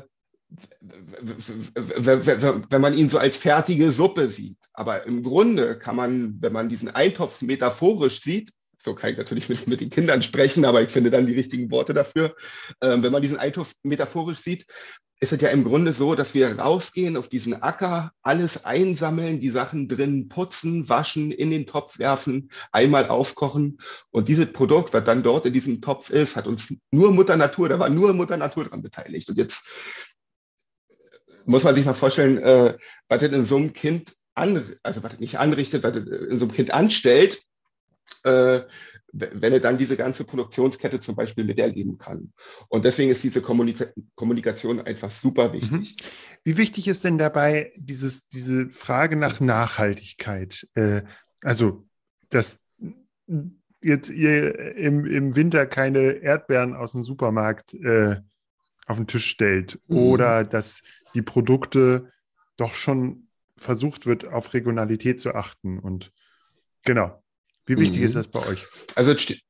wenn 1.96 2.80
man 2.80 2.94
ihn 2.94 3.08
so 3.08 3.18
als 3.18 3.36
fertige 3.36 3.92
Suppe 3.92 4.28
sieht. 4.28 4.58
Aber 4.74 5.06
im 5.06 5.22
Grunde 5.22 5.78
kann 5.78 5.96
man, 5.96 6.36
wenn 6.40 6.52
man 6.52 6.68
diesen 6.68 6.88
Eintopf 6.88 7.40
metaphorisch 7.40 8.20
sieht, 8.20 8.52
so 8.82 8.94
kann 8.94 9.12
ich 9.12 9.18
natürlich 9.18 9.48
mit, 9.48 9.66
mit 9.66 9.80
den 9.80 9.90
Kindern 9.90 10.22
sprechen, 10.22 10.64
aber 10.64 10.82
ich 10.82 10.90
finde 10.90 11.10
dann 11.10 11.26
die 11.26 11.34
richtigen 11.34 11.70
Worte 11.70 11.94
dafür. 11.94 12.34
Ähm, 12.80 13.02
wenn 13.02 13.12
man 13.12 13.22
diesen 13.22 13.36
Eintopf 13.38 13.72
metaphorisch 13.82 14.38
sieht, 14.38 14.66
ist 15.22 15.34
es 15.34 15.42
ja 15.42 15.50
im 15.50 15.64
Grunde 15.64 15.92
so, 15.92 16.14
dass 16.14 16.32
wir 16.32 16.58
rausgehen 16.58 17.18
auf 17.18 17.28
diesen 17.28 17.62
Acker, 17.62 18.12
alles 18.22 18.64
einsammeln, 18.64 19.38
die 19.38 19.50
Sachen 19.50 19.86
drin 19.86 20.28
putzen, 20.28 20.88
waschen, 20.88 21.30
in 21.30 21.50
den 21.50 21.66
Topf 21.66 21.98
werfen, 21.98 22.50
einmal 22.72 23.08
aufkochen. 23.08 23.80
Und 24.10 24.28
dieses 24.28 24.50
Produkt, 24.50 24.94
was 24.94 25.04
dann 25.04 25.22
dort 25.22 25.44
in 25.44 25.52
diesem 25.52 25.82
Topf 25.82 26.08
ist, 26.08 26.36
hat 26.36 26.46
uns 26.46 26.74
nur 26.90 27.12
Mutter 27.12 27.36
Natur, 27.36 27.68
da 27.68 27.78
war 27.78 27.90
nur 27.90 28.14
Mutter 28.14 28.38
Natur 28.38 28.64
dran 28.64 28.80
beteiligt. 28.80 29.28
Und 29.28 29.36
jetzt 29.36 29.68
muss 31.44 31.64
man 31.64 31.74
sich 31.74 31.84
mal 31.84 31.92
vorstellen, 31.92 32.38
äh, 32.38 32.78
was 33.08 33.20
das 33.20 33.30
in 33.30 33.44
so 33.44 33.56
einem 33.56 33.74
Kind 33.74 34.14
an, 34.34 34.74
also 34.82 35.02
was 35.02 35.12
das 35.12 35.20
nicht 35.20 35.38
anrichtet, 35.38 35.82
was 35.82 35.92
das 35.92 36.06
in 36.06 36.38
so 36.38 36.46
einem 36.46 36.54
Kind 36.54 36.72
anstellt, 36.72 37.42
äh, 38.24 38.62
wenn 39.12 39.52
er 39.52 39.60
dann 39.60 39.78
diese 39.78 39.96
ganze 39.96 40.24
Produktionskette 40.24 41.00
zum 41.00 41.16
Beispiel 41.16 41.44
miterleben 41.44 41.98
kann. 41.98 42.32
Und 42.68 42.84
deswegen 42.84 43.10
ist 43.10 43.22
diese 43.22 43.42
Kommunika 43.42 43.86
Kommunikation 44.14 44.80
einfach 44.80 45.10
super 45.10 45.52
wichtig. 45.52 45.96
Mhm. 45.98 46.06
Wie 46.44 46.56
wichtig 46.56 46.88
ist 46.88 47.04
denn 47.04 47.18
dabei 47.18 47.72
dieses, 47.76 48.28
diese 48.28 48.70
Frage 48.70 49.16
nach 49.16 49.40
Nachhaltigkeit? 49.40 50.68
Äh, 50.74 51.02
also, 51.42 51.86
dass 52.28 52.58
jetzt 53.82 54.10
ihr 54.10 54.76
im, 54.76 55.06
im 55.06 55.36
Winter 55.36 55.66
keine 55.66 56.12
Erdbeeren 56.22 56.74
aus 56.74 56.92
dem 56.92 57.02
Supermarkt 57.02 57.74
äh, 57.74 58.16
auf 58.86 58.96
den 58.96 59.06
Tisch 59.06 59.26
stellt 59.26 59.80
mhm. 59.88 59.96
oder 59.96 60.44
dass 60.44 60.82
die 61.14 61.22
Produkte 61.22 62.12
doch 62.56 62.74
schon 62.74 63.28
versucht 63.56 64.06
wird, 64.06 64.24
auf 64.26 64.54
Regionalität 64.54 65.20
zu 65.20 65.34
achten. 65.34 65.78
Und 65.78 66.12
genau. 66.84 67.22
Wie 67.66 67.78
wichtig 67.78 68.00
mhm. 68.00 68.06
ist 68.06 68.16
das 68.16 68.28
bei 68.28 68.46
euch? 68.46 68.66
Also 68.94 69.12
es, 69.12 69.22
steht, 69.22 69.42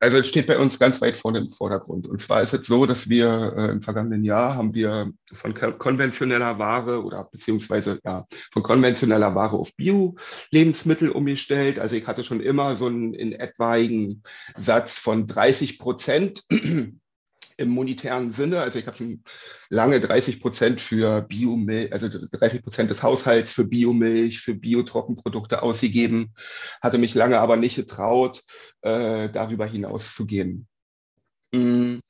also 0.00 0.18
es 0.18 0.28
steht 0.28 0.46
bei 0.46 0.58
uns 0.58 0.78
ganz 0.78 1.00
weit 1.00 1.16
vorne 1.16 1.38
im 1.38 1.50
Vordergrund. 1.50 2.06
Und 2.06 2.20
zwar 2.20 2.42
ist 2.42 2.54
es 2.54 2.66
so, 2.66 2.86
dass 2.86 3.08
wir 3.08 3.54
äh, 3.56 3.70
im 3.70 3.82
vergangenen 3.82 4.24
Jahr 4.24 4.54
haben 4.54 4.74
wir 4.74 5.10
von 5.32 5.54
konventioneller 5.54 6.58
Ware 6.58 7.02
oder 7.02 7.24
beziehungsweise 7.30 8.00
ja 8.04 8.26
von 8.52 8.62
konventioneller 8.62 9.34
Ware 9.34 9.56
auf 9.56 9.74
Bio-Lebensmittel 9.76 11.10
umgestellt. 11.10 11.78
Also 11.78 11.96
ich 11.96 12.06
hatte 12.06 12.24
schon 12.24 12.40
immer 12.40 12.74
so 12.74 12.86
einen 12.86 13.14
in 13.14 13.32
etwaigen 13.32 14.22
Satz 14.56 14.98
von 14.98 15.26
30 15.26 15.78
Prozent 15.78 16.42
im 17.56 17.68
monetären 17.68 18.32
Sinne. 18.32 18.60
Also 18.60 18.78
ich 18.78 18.86
habe 18.86 18.96
schon 18.96 19.24
lange 19.68 20.00
30 20.00 20.40
Prozent 20.40 20.80
für 20.80 21.22
Biomilch, 21.22 21.92
also 21.92 22.08
30 22.08 22.62
Prozent 22.62 22.90
des 22.90 23.02
Haushalts 23.02 23.52
für 23.52 23.64
Biomilch, 23.64 24.40
für 24.40 24.54
Biotrockenprodukte 24.54 25.62
ausgegeben, 25.62 26.34
hatte 26.80 26.98
mich 26.98 27.14
lange 27.14 27.40
aber 27.40 27.56
nicht 27.56 27.76
getraut, 27.76 28.42
äh, 28.82 29.28
darüber 29.30 29.66
hinaus 29.66 30.14
zu 30.14 30.26
gehen. 30.26 30.66
Mhm. 31.52 32.00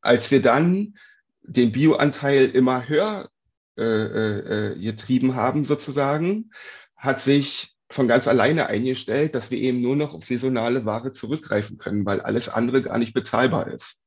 Als 0.00 0.30
wir 0.30 0.40
dann 0.40 0.94
den 1.42 1.72
Bioanteil 1.72 2.46
immer 2.46 2.88
höher 2.88 3.28
äh, 3.76 3.82
äh, 3.82 4.72
äh, 4.72 4.78
getrieben 4.78 5.36
haben, 5.36 5.64
sozusagen, 5.64 6.50
hat 6.96 7.20
sich 7.20 7.76
von 7.88 8.06
ganz 8.06 8.28
alleine 8.28 8.66
eingestellt, 8.66 9.34
dass 9.34 9.50
wir 9.50 9.58
eben 9.58 9.80
nur 9.80 9.96
noch 9.96 10.14
auf 10.14 10.24
saisonale 10.24 10.84
Ware 10.84 11.12
zurückgreifen 11.12 11.78
können, 11.78 12.04
weil 12.06 12.20
alles 12.20 12.48
andere 12.48 12.82
gar 12.82 12.98
nicht 12.98 13.14
bezahlbar 13.14 13.68
ist. 13.68 13.99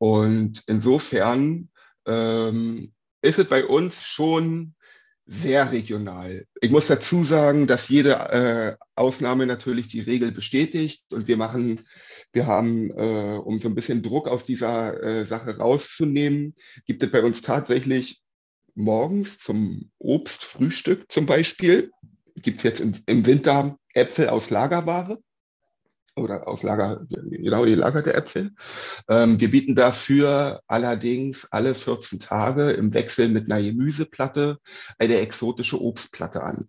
Und 0.00 0.62
insofern 0.66 1.68
ähm, 2.06 2.92
ist 3.20 3.38
es 3.38 3.46
bei 3.46 3.66
uns 3.66 4.02
schon 4.02 4.74
sehr 5.26 5.70
regional. 5.70 6.46
Ich 6.62 6.70
muss 6.70 6.86
dazu 6.86 7.22
sagen, 7.22 7.66
dass 7.66 7.88
jede 7.90 8.14
äh, 8.14 8.76
Ausnahme 8.94 9.44
natürlich 9.44 9.88
die 9.88 10.00
Regel 10.00 10.32
bestätigt 10.32 11.04
und 11.12 11.28
wir 11.28 11.36
machen, 11.36 11.86
wir 12.32 12.46
haben, 12.46 12.90
äh, 12.92 13.38
um 13.44 13.60
so 13.60 13.68
ein 13.68 13.74
bisschen 13.74 14.02
Druck 14.02 14.26
aus 14.26 14.46
dieser 14.46 15.02
äh, 15.02 15.26
Sache 15.26 15.58
rauszunehmen, 15.58 16.54
gibt 16.86 17.02
es 17.02 17.10
bei 17.10 17.22
uns 17.22 17.42
tatsächlich 17.42 18.22
morgens 18.74 19.38
zum 19.38 19.90
Obstfrühstück 19.98 21.12
zum 21.12 21.26
Beispiel, 21.26 21.90
gibt 22.36 22.58
es 22.58 22.62
jetzt 22.62 22.80
im, 22.80 22.94
im 23.04 23.26
Winter 23.26 23.78
Äpfel 23.92 24.30
aus 24.30 24.48
Lagerware 24.48 25.18
oder 26.16 26.48
aus 26.48 26.62
Lager, 26.62 27.06
genau 27.08 27.64
gelagerte 27.64 28.14
Äpfel. 28.14 28.52
Ähm, 29.08 29.40
wir 29.40 29.50
bieten 29.50 29.74
dafür 29.74 30.60
allerdings 30.66 31.50
alle 31.50 31.74
14 31.74 32.20
Tage 32.20 32.72
im 32.72 32.94
Wechsel 32.94 33.28
mit 33.28 33.50
einer 33.50 33.62
Gemüseplatte 33.62 34.58
eine 34.98 35.18
exotische 35.18 35.80
Obstplatte 35.80 36.42
an. 36.42 36.66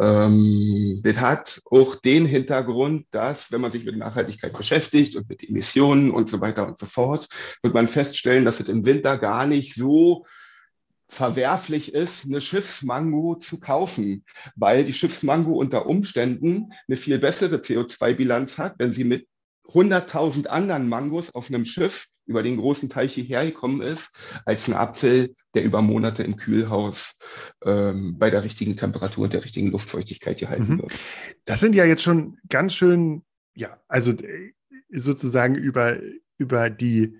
Ähm, 0.00 1.00
das 1.02 1.18
hat 1.18 1.60
auch 1.70 1.96
den 1.96 2.24
Hintergrund, 2.24 3.06
dass, 3.10 3.50
wenn 3.50 3.60
man 3.60 3.72
sich 3.72 3.84
mit 3.84 3.96
Nachhaltigkeit 3.96 4.52
beschäftigt 4.52 5.16
und 5.16 5.28
mit 5.28 5.48
Emissionen 5.48 6.10
und 6.10 6.28
so 6.30 6.40
weiter 6.40 6.66
und 6.66 6.78
so 6.78 6.86
fort, 6.86 7.26
wird 7.62 7.74
man 7.74 7.88
feststellen, 7.88 8.44
dass 8.44 8.60
es 8.60 8.68
im 8.68 8.84
Winter 8.84 9.18
gar 9.18 9.46
nicht 9.46 9.74
so 9.74 10.24
verwerflich 11.08 11.94
ist, 11.94 12.26
eine 12.26 12.40
Schiffsmango 12.40 13.36
zu 13.36 13.60
kaufen, 13.60 14.24
weil 14.56 14.84
die 14.84 14.92
Schiffsmango 14.92 15.52
unter 15.52 15.86
Umständen 15.86 16.72
eine 16.86 16.96
viel 16.96 17.18
bessere 17.18 17.56
CO2-Bilanz 17.56 18.58
hat, 18.58 18.74
wenn 18.78 18.92
sie 18.92 19.04
mit 19.04 19.26
100.000 19.68 20.46
anderen 20.46 20.88
Mangos 20.88 21.34
auf 21.34 21.48
einem 21.48 21.64
Schiff 21.64 22.08
über 22.26 22.42
den 22.42 22.58
großen 22.58 22.88
Teich 22.88 23.14
hierher 23.14 23.46
gekommen 23.46 23.80
ist, 23.80 24.14
als 24.44 24.68
ein 24.68 24.74
Apfel, 24.74 25.34
der 25.54 25.64
über 25.64 25.82
Monate 25.82 26.22
im 26.22 26.36
Kühlhaus 26.36 27.16
ähm, 27.64 28.18
bei 28.18 28.30
der 28.30 28.44
richtigen 28.44 28.76
Temperatur 28.76 29.24
und 29.24 29.32
der 29.32 29.44
richtigen 29.44 29.70
Luftfeuchtigkeit 29.70 30.38
gehalten 30.38 30.74
mhm. 30.74 30.78
wird. 30.82 30.94
Das 31.46 31.60
sind 31.60 31.74
ja 31.74 31.84
jetzt 31.84 32.02
schon 32.02 32.38
ganz 32.48 32.74
schön, 32.74 33.22
ja, 33.54 33.80
also 33.88 34.12
äh, 34.12 34.52
sozusagen 34.90 35.54
über, 35.54 35.98
über 36.36 36.70
die 36.70 37.18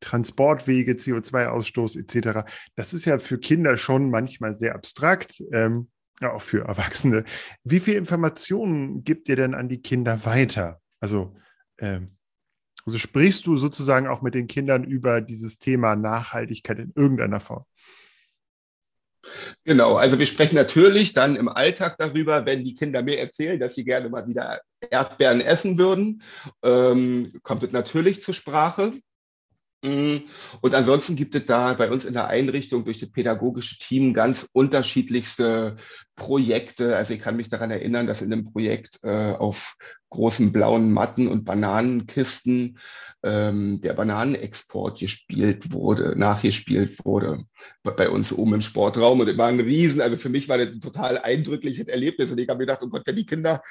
Transportwege, 0.00 0.92
CO2-Ausstoß 0.92 1.98
etc. 1.98 2.48
Das 2.76 2.94
ist 2.94 3.04
ja 3.04 3.18
für 3.18 3.38
Kinder 3.38 3.76
schon 3.76 4.10
manchmal 4.10 4.54
sehr 4.54 4.74
abstrakt, 4.74 5.42
ähm, 5.52 5.88
auch 6.20 6.42
für 6.42 6.66
Erwachsene. 6.66 7.24
Wie 7.64 7.80
viel 7.80 7.94
Informationen 7.94 9.04
gibt 9.04 9.28
ihr 9.28 9.36
denn 9.36 9.54
an 9.54 9.68
die 9.68 9.82
Kinder 9.82 10.24
weiter? 10.24 10.80
Also, 11.00 11.34
ähm, 11.78 12.16
also 12.86 12.98
sprichst 12.98 13.46
du 13.46 13.56
sozusagen 13.56 14.06
auch 14.06 14.22
mit 14.22 14.34
den 14.34 14.46
Kindern 14.46 14.84
über 14.84 15.20
dieses 15.20 15.58
Thema 15.58 15.96
Nachhaltigkeit 15.96 16.78
in 16.78 16.92
irgendeiner 16.94 17.40
Form? 17.40 17.64
Genau, 19.64 19.96
also 19.96 20.18
wir 20.18 20.26
sprechen 20.26 20.56
natürlich 20.56 21.14
dann 21.14 21.36
im 21.36 21.48
Alltag 21.48 21.96
darüber, 21.98 22.44
wenn 22.44 22.62
die 22.62 22.74
Kinder 22.74 23.02
mir 23.02 23.18
erzählen, 23.18 23.58
dass 23.58 23.74
sie 23.74 23.84
gerne 23.84 24.08
mal 24.10 24.26
wieder 24.26 24.60
Erdbeeren 24.90 25.40
essen 25.40 25.78
würden, 25.78 26.22
ähm, 26.62 27.32
kommt 27.42 27.62
es 27.62 27.72
natürlich 27.72 28.22
zur 28.22 28.34
Sprache. 28.34 28.92
Mhm. 29.84 30.22
Und 30.62 30.74
ansonsten 30.74 31.14
gibt 31.14 31.34
es 31.34 31.44
da 31.44 31.74
bei 31.74 31.90
uns 31.90 32.06
in 32.06 32.14
der 32.14 32.28
Einrichtung 32.28 32.86
durch 32.86 33.00
das 33.00 33.10
pädagogische 33.10 33.78
Team 33.78 34.14
ganz 34.14 34.48
unterschiedlichste 34.52 35.76
Projekte. 36.16 36.96
Also 36.96 37.12
ich 37.12 37.20
kann 37.20 37.36
mich 37.36 37.50
daran 37.50 37.70
erinnern, 37.70 38.06
dass 38.06 38.22
in 38.22 38.32
einem 38.32 38.50
Projekt 38.50 39.00
äh, 39.02 39.32
auf 39.32 39.76
großen 40.08 40.52
blauen 40.52 40.90
Matten 40.90 41.28
und 41.28 41.44
Bananenkisten 41.44 42.78
ähm, 43.22 43.82
der 43.82 43.92
Bananenexport 43.92 45.00
gespielt 45.00 45.72
wurde, 45.72 46.18
nachgespielt 46.18 47.04
wurde 47.04 47.44
bei 47.82 48.08
uns 48.08 48.32
oben 48.32 48.54
im 48.54 48.60
Sportraum. 48.62 49.20
Und 49.20 49.36
war 49.36 49.48
ein 49.48 49.60
Riesen, 49.60 50.00
also 50.00 50.16
für 50.16 50.30
mich 50.30 50.48
war 50.48 50.56
das 50.56 50.68
ein 50.68 50.80
total 50.80 51.18
eindrückliches 51.18 51.88
Erlebnis. 51.88 52.30
Und 52.30 52.38
ich 52.38 52.48
habe 52.48 52.58
mir 52.58 52.66
gedacht, 52.66 52.82
oh 52.82 52.88
Gott, 52.88 53.02
wenn 53.06 53.16
die 53.16 53.26
Kinder, 53.26 53.62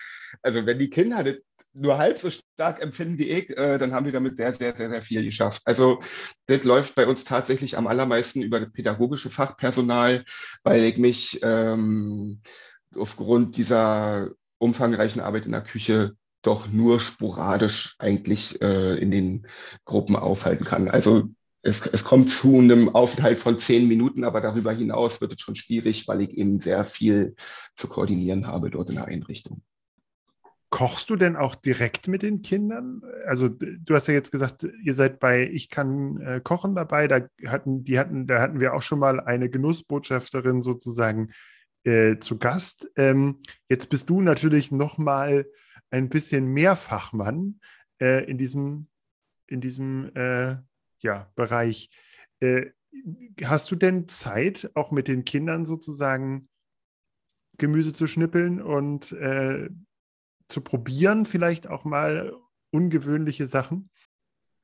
also 0.43 0.63
wenn 0.65 0.77
die 0.77 0.91
Kinder 0.91 1.23
das 1.23 1.37
nur 1.73 1.97
halb 1.97 2.17
so 2.17 2.29
stark 2.29 2.81
empfinden 2.81 3.17
wie 3.17 3.29
ich, 3.29 3.49
äh, 3.57 3.77
dann 3.77 3.93
haben 3.93 4.05
wir 4.05 4.11
damit 4.11 4.37
sehr, 4.37 4.53
sehr, 4.53 4.75
sehr, 4.75 4.89
sehr 4.89 5.01
viel 5.01 5.23
geschafft. 5.23 5.61
Also 5.65 5.99
das 6.45 6.63
läuft 6.63 6.95
bei 6.95 7.07
uns 7.07 7.23
tatsächlich 7.23 7.77
am 7.77 7.87
allermeisten 7.87 8.41
über 8.41 8.59
das 8.59 8.71
pädagogische 8.71 9.29
Fachpersonal, 9.29 10.23
weil 10.63 10.83
ich 10.83 10.97
mich 10.97 11.39
ähm, 11.41 12.41
aufgrund 12.95 13.57
dieser 13.57 14.29
umfangreichen 14.59 15.21
Arbeit 15.21 15.45
in 15.45 15.51
der 15.51 15.63
Küche 15.63 16.15
doch 16.43 16.67
nur 16.67 16.99
sporadisch 16.99 17.95
eigentlich 17.99 18.61
äh, 18.61 18.95
in 18.97 19.11
den 19.11 19.47
Gruppen 19.85 20.15
aufhalten 20.15 20.65
kann. 20.65 20.89
Also 20.89 21.29
es, 21.61 21.85
es 21.87 22.03
kommt 22.03 22.29
zu 22.29 22.59
einem 22.59 22.89
Aufenthalt 22.89 23.39
von 23.39 23.57
zehn 23.57 23.87
Minuten, 23.87 24.25
aber 24.25 24.41
darüber 24.41 24.73
hinaus 24.73 25.21
wird 25.21 25.33
es 25.33 25.41
schon 25.41 25.55
schwierig, 25.55 26.07
weil 26.07 26.21
ich 26.21 26.31
eben 26.31 26.59
sehr 26.59 26.83
viel 26.83 27.35
zu 27.75 27.87
koordinieren 27.87 28.47
habe 28.47 28.69
dort 28.69 28.89
in 28.89 28.95
der 28.95 29.05
Einrichtung. 29.05 29.61
Kochst 30.73 31.11
du 31.11 31.15
denn 31.15 31.35
auch 31.35 31.53
direkt 31.53 32.07
mit 32.07 32.23
den 32.23 32.41
Kindern? 32.41 33.03
Also 33.27 33.47
du 33.47 33.93
hast 33.93 34.07
ja 34.07 34.15
jetzt 34.15 34.31
gesagt, 34.31 34.67
ihr 34.83 34.95
seid 34.95 35.19
bei 35.19 35.47
Ich 35.47 35.69
kann 35.69 36.19
äh, 36.19 36.41
kochen 36.43 36.73
dabei. 36.73 37.07
Da 37.07 37.27
hatten, 37.45 37.83
die 37.83 37.99
hatten, 37.99 38.25
da 38.25 38.41
hatten 38.41 38.59
wir 38.59 38.73
auch 38.73 38.81
schon 38.81 38.97
mal 38.97 39.19
eine 39.19 39.51
Genussbotschafterin 39.51 40.63
sozusagen 40.63 41.31
äh, 41.83 42.17
zu 42.17 42.39
Gast. 42.39 42.89
Ähm, 42.95 43.43
jetzt 43.69 43.87
bist 43.89 44.09
du 44.09 44.19
natürlich 44.19 44.71
noch 44.71 44.97
mal 44.97 45.45
ein 45.91 46.09
bisschen 46.09 46.47
mehr 46.47 46.75
Fachmann 46.75 47.59
äh, 48.01 48.25
in 48.25 48.39
diesem, 48.39 48.87
in 49.45 49.61
diesem 49.61 50.09
äh, 50.15 50.55
ja, 51.01 51.31
Bereich. 51.35 51.91
Äh, 52.39 52.71
hast 53.45 53.69
du 53.69 53.75
denn 53.75 54.07
Zeit, 54.07 54.71
auch 54.73 54.89
mit 54.89 55.07
den 55.07 55.23
Kindern 55.23 55.65
sozusagen 55.65 56.49
Gemüse 57.59 57.93
zu 57.93 58.07
schnippeln 58.07 58.59
und 58.59 59.11
äh, 59.11 59.69
zu 60.53 60.61
probieren, 60.61 61.25
vielleicht 61.25 61.67
auch 61.67 61.83
mal 61.83 62.33
ungewöhnliche 62.71 63.47
Sachen? 63.47 63.89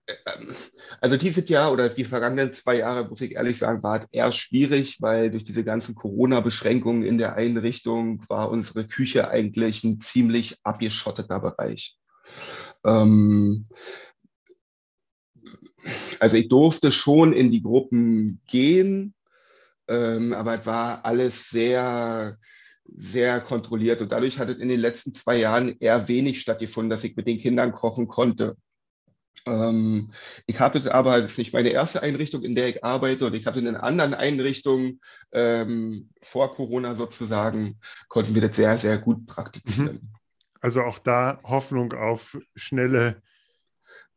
Ähm, 0.07 0.55
also 1.01 1.17
dieses 1.17 1.49
Jahr 1.49 1.71
oder 1.71 1.89
die 1.89 2.03
vergangenen 2.03 2.53
zwei 2.53 2.77
Jahre, 2.77 3.07
muss 3.07 3.21
ich 3.21 3.33
ehrlich 3.33 3.57
sagen, 3.57 3.83
war 3.83 4.05
eher 4.11 4.31
schwierig, 4.31 5.01
weil 5.01 5.31
durch 5.31 5.43
diese 5.43 5.63
ganzen 5.63 5.95
Corona-Beschränkungen 5.95 7.03
in 7.03 7.17
der 7.17 7.35
Einrichtung 7.35 8.23
war 8.29 8.49
unsere 8.49 8.87
Küche 8.87 9.29
eigentlich 9.29 9.83
ein 9.83 9.99
ziemlich 9.99 10.57
abgeschotteter 10.63 11.39
Bereich. 11.39 11.97
Ähm, 12.85 13.65
also 16.19 16.37
ich 16.37 16.49
durfte 16.49 16.91
schon 16.91 17.33
in 17.33 17.51
die 17.51 17.63
Gruppen 17.63 18.41
gehen, 18.47 19.15
ähm, 19.87 20.33
aber 20.33 20.59
es 20.59 20.65
war 20.65 21.03
alles 21.03 21.49
sehr, 21.49 22.37
sehr 22.97 23.41
kontrolliert 23.41 24.01
und 24.01 24.11
dadurch 24.11 24.39
hat 24.39 24.49
es 24.49 24.57
in 24.57 24.69
den 24.69 24.79
letzten 24.79 25.13
zwei 25.13 25.37
Jahren 25.37 25.75
eher 25.79 26.07
wenig 26.07 26.41
stattgefunden, 26.41 26.89
dass 26.89 27.03
ich 27.03 27.15
mit 27.15 27.27
den 27.27 27.39
Kindern 27.39 27.71
kochen 27.71 28.07
konnte. 28.07 28.55
Ähm, 29.45 30.11
ich 30.45 30.59
habe 30.59 30.77
jetzt 30.77 30.87
aber, 30.87 31.21
das 31.21 31.31
ist 31.31 31.37
nicht 31.37 31.53
meine 31.53 31.69
erste 31.69 32.01
Einrichtung, 32.03 32.43
in 32.43 32.55
der 32.55 32.69
ich 32.69 32.83
arbeite 32.83 33.25
und 33.25 33.35
ich 33.35 33.45
hatte 33.45 33.59
in 33.59 33.75
anderen 33.75 34.13
Einrichtungen 34.13 35.01
ähm, 35.31 36.09
vor 36.21 36.51
Corona 36.51 36.95
sozusagen, 36.95 37.79
konnten 38.07 38.35
wir 38.35 38.41
das 38.41 38.55
sehr, 38.55 38.77
sehr 38.77 38.97
gut 38.97 39.25
praktizieren. 39.25 39.99
Mhm. 40.01 40.13
Also 40.61 40.81
auch 40.81 40.99
da 40.99 41.39
Hoffnung 41.43 41.93
auf 41.93 42.37
schnelle 42.55 43.21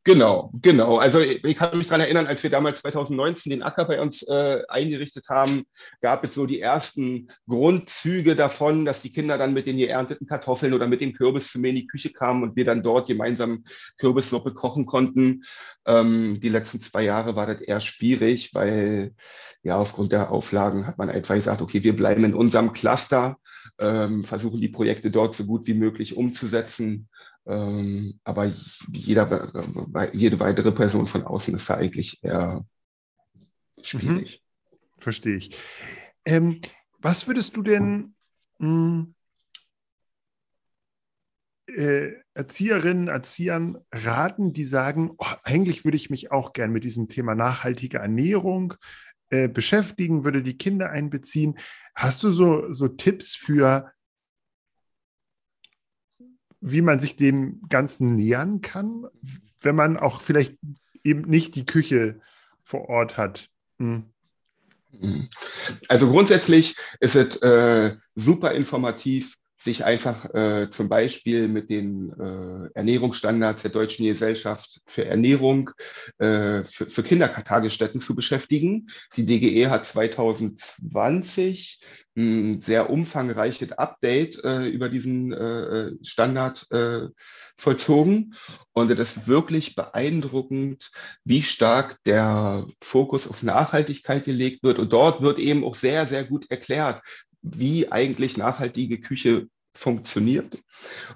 Genau, 0.04 0.50
genau. 0.61 0.99
Also 0.99 1.21
ich 1.21 1.56
kann 1.56 1.78
mich 1.78 1.87
daran 1.87 2.00
erinnern, 2.00 2.26
als 2.26 2.42
wir 2.42 2.50
damals 2.50 2.80
2019 2.80 3.50
den 3.50 3.62
Acker 3.62 3.85
bei 3.85 4.00
uns 4.00 4.23
äh, 4.25 4.62
eingerichtet 4.68 5.28
haben, 5.28 5.62
gab 6.00 6.25
es 6.25 6.35
so 6.35 6.44
die 6.44 6.61
ersten 6.61 7.28
Grundzüge 7.49 8.35
davon, 8.35 8.85
dass 8.85 9.02
die 9.02 9.12
Kinder 9.12 9.38
dann 9.38 9.52
mit 9.52 9.66
den 9.66 9.76
geernteten 9.76 10.26
Kartoffeln 10.26 10.75
oder 10.75 10.88
mit 10.88 11.02
dem 11.02 11.12
Kürbis 11.12 11.52
zu 11.52 11.61
mir 11.61 11.68
in 11.68 11.76
die 11.76 11.87
Küche 11.87 12.12
kamen 12.12 12.42
und 12.42 12.56
wir 12.56 12.64
dann 12.64 12.82
dort 12.82 13.06
gemeinsam 13.06 13.62
Kürbissuppe 13.97 14.54
kochen 14.54 14.87
konnten. 14.87 15.44
Ähm, 15.87 16.40
die 16.40 16.49
letzten 16.49 16.80
zwei 16.80 17.04
Jahre 17.04 17.37
war 17.37 17.47
das 17.47 17.61
eher 17.61 17.78
schwierig, 17.78 18.54
weil 18.54 19.14
ja 19.62 19.76
aufgrund 19.76 20.11
der 20.11 20.32
Auflagen 20.32 20.85
hat 20.88 20.99
man 20.99 21.11
einfach 21.11 21.37
gesagt, 21.37 21.62
okay, 21.62 21.85
wir 21.85 21.94
bleiben 21.94 22.25
in 22.25 22.35
unserem 22.35 22.73
Cluster, 22.73 23.37
ähm, 23.78 24.25
versuchen 24.25 24.61
die 24.61 24.68
Projekte 24.68 25.12
dort 25.12 25.37
so 25.37 25.44
gut 25.44 25.68
wie 25.68 25.75
möglich 25.75 26.16
umzusetzen 26.16 27.09
ähm, 27.47 28.21
aber 28.25 28.53
jeder, 28.93 30.11
jede 30.13 30.41
weitere 30.41 30.73
Person 30.73 31.07
von 31.07 31.25
außen 31.25 31.55
ist 31.55 31.69
da 31.69 31.75
eigentlich 31.75 32.23
eher 32.23 32.65
schwierig. 33.83 34.43
Mhm. 34.71 35.03
Verstehe 35.03 35.37
ich. 35.37 35.57
Ähm, 36.25 36.61
was 36.99 37.27
würdest 37.27 37.57
du 37.57 37.63
denn 37.63 38.15
mh, 38.59 38.69
hm, 38.69 39.15
äh, 41.67 42.13
Erzieherinnen, 42.35 43.09
Erziehern 43.09 43.78
raten, 43.93 44.52
die 44.52 44.65
sagen, 44.65 45.13
oh, 45.19 45.26
eigentlich 45.43 45.85
würde 45.85 45.97
ich 45.97 46.11
mich 46.11 46.31
auch 46.31 46.52
gern 46.52 46.71
mit 46.71 46.85
diesem 46.85 47.07
Thema 47.07 47.35
nachhaltige 47.35 47.99
Ernährung 47.99 48.75
äh, 49.31 49.49
beschäftigen, 49.49 50.25
würde 50.25 50.43
die 50.43 50.57
Kinder 50.57 50.91
einbeziehen. 50.91 51.59
Hast 51.95 52.23
du 52.23 52.31
so, 52.31 52.73
so 52.73 52.89
Tipps 52.89 53.35
für 53.35 53.93
wie 56.63 56.81
man 56.81 56.99
sich 56.99 57.17
dem 57.17 57.61
Ganzen 57.69 58.15
nähern 58.15 58.61
kann, 58.61 59.07
wenn 59.61 59.75
man 59.75 59.99
auch 59.99 60.21
vielleicht 60.21 60.57
eben 61.05 61.23
nicht 61.23 61.57
die 61.57 61.67
Küche 61.67 62.21
vor 62.63 62.89
Ort 62.89 63.19
hat. 63.19 63.51
Hm. 63.79 64.05
Also 65.89 66.09
grundsätzlich 66.11 66.77
ist 67.01 67.17
es 67.17 67.37
äh, 67.43 67.97
super 68.15 68.53
informativ, 68.53 69.37
sich 69.63 69.85
einfach 69.85 70.33
äh, 70.35 70.69
zum 70.71 70.89
Beispiel 70.89 71.49
mit 71.49 71.71
den 71.71 72.11
äh, 72.19 72.71
Ernährungsstandards 72.75 73.63
der 73.63 73.71
Deutschen 73.71 74.07
Gesellschaft 74.07 74.81
für 74.87 75.05
Ernährung 75.05 75.71
äh, 76.19 76.65
für, 76.65 76.87
für 76.87 77.03
Kindertagesstätten 77.03 78.01
zu 78.01 78.15
beschäftigen. 78.15 78.89
Die 79.17 79.25
DGE 79.25 79.71
hat 79.71 79.87
2020 79.87 81.81
ein 82.15 82.61
sehr 82.61 82.91
umfangreiches 82.91 83.73
Update 83.73 84.43
äh, 84.45 84.69
über 84.69 84.89
diesen 84.89 85.33
äh, 85.33 85.93
Standard 86.03 86.67
äh, 86.71 87.09
vollzogen. 87.57 88.35
Und 88.73 88.91
es 88.91 88.99
ist 88.99 89.29
wirklich 89.29 89.75
beeindruckend, 89.75 90.91
wie 91.25 91.43
stark 91.43 92.03
der 92.05 92.67
Fokus 92.83 93.27
auf 93.27 93.43
Nachhaltigkeit 93.43 94.25
gelegt 94.25 94.63
wird. 94.63 94.79
Und 94.79 94.93
dort 94.93 95.23
wird 95.23 95.39
eben 95.39 95.65
auch 95.65 95.75
sehr, 95.75 96.07
sehr 96.07 96.25
gut 96.25 96.51
erklärt, 96.51 97.03
wie 97.43 97.91
eigentlich 97.91 98.37
nachhaltige 98.37 99.00
Küche 99.00 99.49
funktioniert 99.75 100.59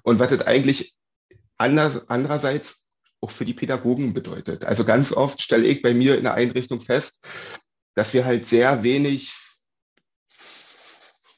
und 0.03 0.19
was 0.19 0.31
das 0.31 0.43
eigentlich 0.43 0.95
anders, 1.57 2.09
andererseits 2.09 2.87
auch 3.21 3.31
für 3.31 3.45
die 3.45 3.55
Pädagogen 3.55 4.13
bedeutet. 4.13 4.65
Also 4.65 4.85
ganz 4.85 5.13
oft 5.13 5.41
stelle 5.41 5.67
ich 5.67 5.83
bei 5.83 5.95
mir 5.95 6.17
in 6.17 6.25
der 6.25 6.35
Einrichtung 6.35 6.81
fest, 6.81 7.27
dass 7.95 8.13
wir 8.13 8.25
halt 8.25 8.47
sehr 8.47 8.83
wenig 8.83 9.33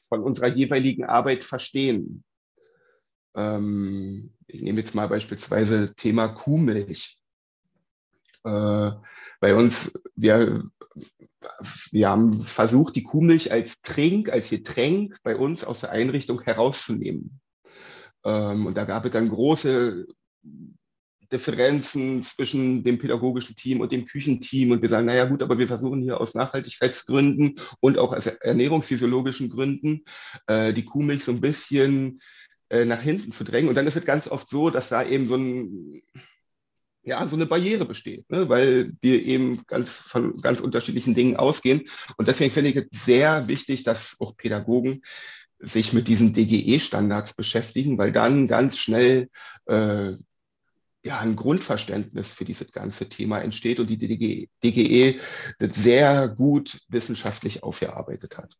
von 0.09 0.21
unserer 0.21 0.47
jeweiligen 0.47 1.05
Arbeit 1.05 1.43
verstehen. 1.43 2.23
Ähm, 3.35 4.33
ich 4.47 4.61
nehme 4.61 4.79
jetzt 4.79 4.95
mal 4.95 5.07
beispielsweise 5.07 5.93
Thema 5.95 6.29
Kuhmilch. 6.29 7.18
Äh, 8.43 8.91
bei 9.39 9.55
uns, 9.55 9.93
wir 10.15 10.69
wir 11.91 12.09
haben 12.09 12.39
versucht, 12.41 12.95
die 12.95 13.03
Kuhmilch 13.03 13.51
als 13.51 13.81
Trink, 13.81 14.29
als 14.29 14.49
Getränk 14.49 15.17
bei 15.23 15.35
uns 15.35 15.63
aus 15.63 15.81
der 15.81 15.91
Einrichtung 15.91 16.41
herauszunehmen. 16.41 17.39
Ähm, 18.25 18.65
und 18.65 18.77
da 18.77 18.85
gab 18.85 19.05
es 19.05 19.11
dann 19.11 19.29
große 19.29 20.05
Differenzen 21.31 22.23
zwischen 22.23 22.83
dem 22.83 22.97
pädagogischen 22.97 23.55
Team 23.55 23.81
und 23.81 23.91
dem 23.91 24.05
Küchenteam. 24.05 24.71
Und 24.71 24.81
wir 24.81 24.89
sagen, 24.89 25.05
naja 25.05 25.25
gut, 25.25 25.43
aber 25.43 25.59
wir 25.59 25.67
versuchen 25.67 26.01
hier 26.01 26.19
aus 26.19 26.33
Nachhaltigkeitsgründen 26.33 27.59
und 27.79 27.97
auch 27.97 28.13
aus 28.13 28.25
ernährungsphysiologischen 28.25 29.49
Gründen 29.49 30.03
äh, 30.47 30.73
die 30.73 30.85
Kuhmilch 30.85 31.23
so 31.23 31.31
ein 31.31 31.41
bisschen 31.41 32.19
äh, 32.69 32.83
nach 32.83 33.01
hinten 33.01 33.31
zu 33.31 33.43
drängen. 33.43 33.69
Und 33.69 33.75
dann 33.75 33.87
ist 33.87 33.97
es 33.97 34.05
ganz 34.05 34.27
oft 34.27 34.49
so, 34.49 34.69
dass 34.69 34.89
da 34.89 35.05
eben 35.05 35.27
so 35.27 35.35
ein 35.35 36.01
ja, 37.03 37.25
so 37.27 37.35
eine 37.35 37.45
Barriere 37.45 37.85
besteht, 37.85 38.29
ne? 38.29 38.49
weil 38.49 38.93
wir 39.01 39.23
eben 39.23 39.63
ganz 39.67 39.93
von 39.93 40.41
ganz 40.41 40.59
unterschiedlichen 40.59 41.13
Dingen 41.13 41.37
ausgehen. 41.37 41.85
Und 42.17 42.27
deswegen 42.27 42.51
finde 42.51 42.71
ich 42.71 42.75
es 42.75 43.05
sehr 43.05 43.47
wichtig, 43.47 43.83
dass 43.83 44.17
auch 44.19 44.35
Pädagogen 44.35 45.01
sich 45.59 45.93
mit 45.93 46.07
diesen 46.07 46.33
DGE-Standards 46.33 47.33
beschäftigen, 47.33 47.97
weil 47.97 48.11
dann 48.11 48.47
ganz 48.47 48.77
schnell 48.77 49.29
äh, 49.65 50.13
ja, 51.09 51.17
ein 51.17 51.35
Grundverständnis 51.35 52.33
für 52.33 52.45
dieses 52.45 52.71
ganze 52.71 53.09
Thema 53.09 53.39
entsteht 53.39 53.79
und 53.79 53.89
die 53.89 54.47
DGE, 54.63 55.19
das 55.57 55.73
sehr 55.73 56.27
gut 56.27 56.81
wissenschaftlich 56.87 57.63
aufgearbeitet 57.63 58.37
hat. 58.37 58.53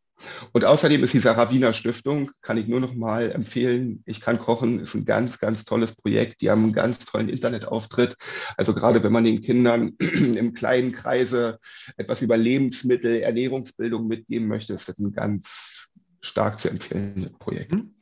Und 0.51 0.65
außerdem 0.65 1.03
ist 1.03 1.13
die 1.13 1.19
Sarah 1.19 1.73
Stiftung, 1.73 2.31
kann 2.41 2.57
ich 2.57 2.67
nur 2.67 2.79
noch 2.79 2.95
mal 2.95 3.31
empfehlen, 3.31 4.01
ich 4.07 4.19
kann 4.19 4.39
kochen, 4.39 4.79
ist 4.79 4.95
ein 4.95 5.05
ganz, 5.05 5.37
ganz 5.37 5.63
tolles 5.63 5.95
Projekt. 5.95 6.41
Die 6.41 6.49
haben 6.49 6.63
einen 6.63 6.73
ganz 6.73 7.05
tollen 7.05 7.29
Internetauftritt. 7.29 8.15
Also 8.57 8.73
gerade 8.73 9.03
wenn 9.03 9.13
man 9.13 9.25
den 9.25 9.43
Kindern 9.43 9.89
im 9.99 10.55
kleinen 10.55 10.91
Kreise 10.91 11.59
etwas 11.97 12.23
über 12.23 12.35
Lebensmittel, 12.35 13.21
Ernährungsbildung 13.21 14.07
mitgeben 14.07 14.47
möchte, 14.47 14.73
ist 14.73 14.89
das 14.89 14.97
ein 14.97 15.11
ganz 15.11 15.87
stark 16.19 16.59
zu 16.59 16.69
empfehlendes 16.69 17.31
Projekt. 17.37 17.75
Mhm. 17.75 17.93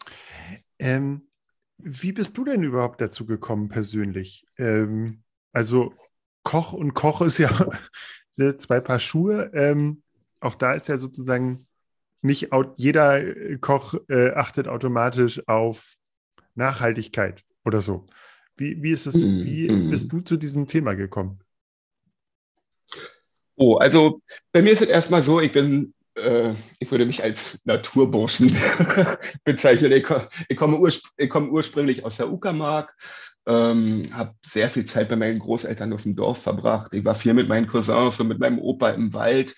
Ähm, 0.80 1.27
wie 1.78 2.12
bist 2.12 2.38
du 2.38 2.44
denn 2.44 2.64
überhaupt 2.64 3.02
dazu 3.02 3.26
gekommen 3.26 3.70
persönlich? 3.70 4.46
Ähm, 4.58 5.24
also 5.54 5.94
Koch 6.44 6.74
und 6.74 6.94
Koch 6.94 7.22
ist 7.22 7.38
ja 7.38 7.52
zwei 8.32 8.80
Paar 8.80 9.00
Schuhe. 9.00 9.52
Ähm, 9.54 10.02
auch 10.40 10.56
da 10.56 10.74
ist 10.74 10.88
ja 10.88 10.98
sozusagen 10.98 11.68
nicht 12.22 12.50
jeder 12.76 13.20
äh, 13.20 13.58
Koch 13.58 13.96
äh, 14.10 14.32
achtet 14.32 14.68
automatisch 14.68 15.48
auf 15.48 15.96
Nachhaltigkeit 16.56 17.44
oder 17.64 17.82
so. 17.82 18.08
Wie, 18.56 18.82
wie 18.82 18.92
ist 18.92 19.06
es, 19.06 19.24
mm, 19.24 19.44
wie 19.44 19.70
mm. 19.70 19.90
bist 19.92 20.12
du 20.12 20.22
zu 20.22 20.38
diesem 20.38 20.66
Thema 20.66 20.96
gekommen? 20.96 21.40
Oh, 23.56 23.76
also 23.76 24.22
bei 24.52 24.62
mir 24.62 24.72
ist 24.72 24.82
es 24.82 24.90
erstmal 24.90 25.22
so, 25.22 25.40
ich 25.40 25.52
bin 25.52 25.94
ich 26.80 26.92
würde 26.92 27.06
mich 27.06 27.24
als 27.24 27.60
Naturburschen 27.66 28.56
bezeichnen. 29.44 29.92
Ich, 29.92 30.06
ich, 30.50 30.58
komme 30.58 30.90
ich, 31.18 31.30
komme 31.30 31.50
ursprünglich 31.50 32.04
aus 32.04 32.18
der 32.18 32.32
Uckermark, 32.32 32.96
ähm, 33.46 34.04
habe 34.12 34.34
sehr 34.46 34.70
viel 34.70 34.86
Zeit 34.86 35.10
bei 35.10 35.16
meinen 35.16 35.40
Großeltern 35.40 35.94
auf 35.94 36.04
dem 36.04 36.16
Dorf 36.16 36.42
verbracht. 36.42 36.94
Ich 36.94 37.06
war 37.06 37.16
viel 37.16 37.34
mit 37.34 37.48
meinen 37.48 37.68
Cousins 37.68 38.20
und 38.20 38.28
mit 38.28 38.40
meinem 38.40 38.60
Opa 38.60 38.90
im 38.92 39.14
Wald. 39.14 39.56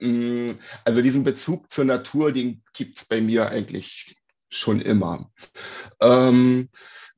Mm, 0.00 0.52
also 0.84 1.02
diesen 1.02 1.22
Bezug 1.22 1.70
zur 1.70 1.84
Natur, 1.84 2.32
den 2.32 2.62
gibt 2.72 2.98
es 2.98 3.04
bei 3.04 3.20
mir 3.20 3.48
eigentlich 3.48 4.16
schon 4.48 4.80
immer. 4.80 5.30
Ähm, 6.00 6.68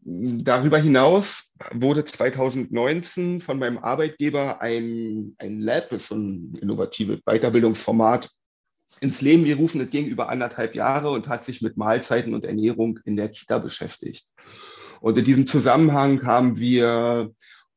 darüber 0.05 0.79
hinaus 0.79 1.53
wurde 1.73 2.05
2019 2.05 3.41
von 3.41 3.59
meinem 3.59 3.79
Arbeitgeber 3.79 4.61
ein, 4.61 5.35
ein 5.39 5.61
Lab, 5.61 5.93
ist 5.93 6.09
so 6.09 6.17
ein 6.17 6.55
innovatives 6.61 7.21
Weiterbildungsformat, 7.25 8.29
ins 9.01 9.21
Leben 9.21 9.45
gerufen. 9.45 9.79
Das 9.79 9.91
ging 9.91 10.07
über 10.07 10.29
anderthalb 10.29 10.75
Jahre 10.75 11.11
und 11.11 11.29
hat 11.29 11.45
sich 11.45 11.63
mit 11.63 11.77
Mahlzeiten 11.77 12.35
und 12.35 12.45
Ernährung 12.45 12.99
in 13.05 13.17
der 13.17 13.29
Kita 13.29 13.59
beschäftigt. 13.59 14.27
Und 15.01 15.19
in 15.19 15.25
diesem 15.25 15.47
Zusammenhang 15.47 16.25
haben 16.25 16.59
wir 16.59 17.33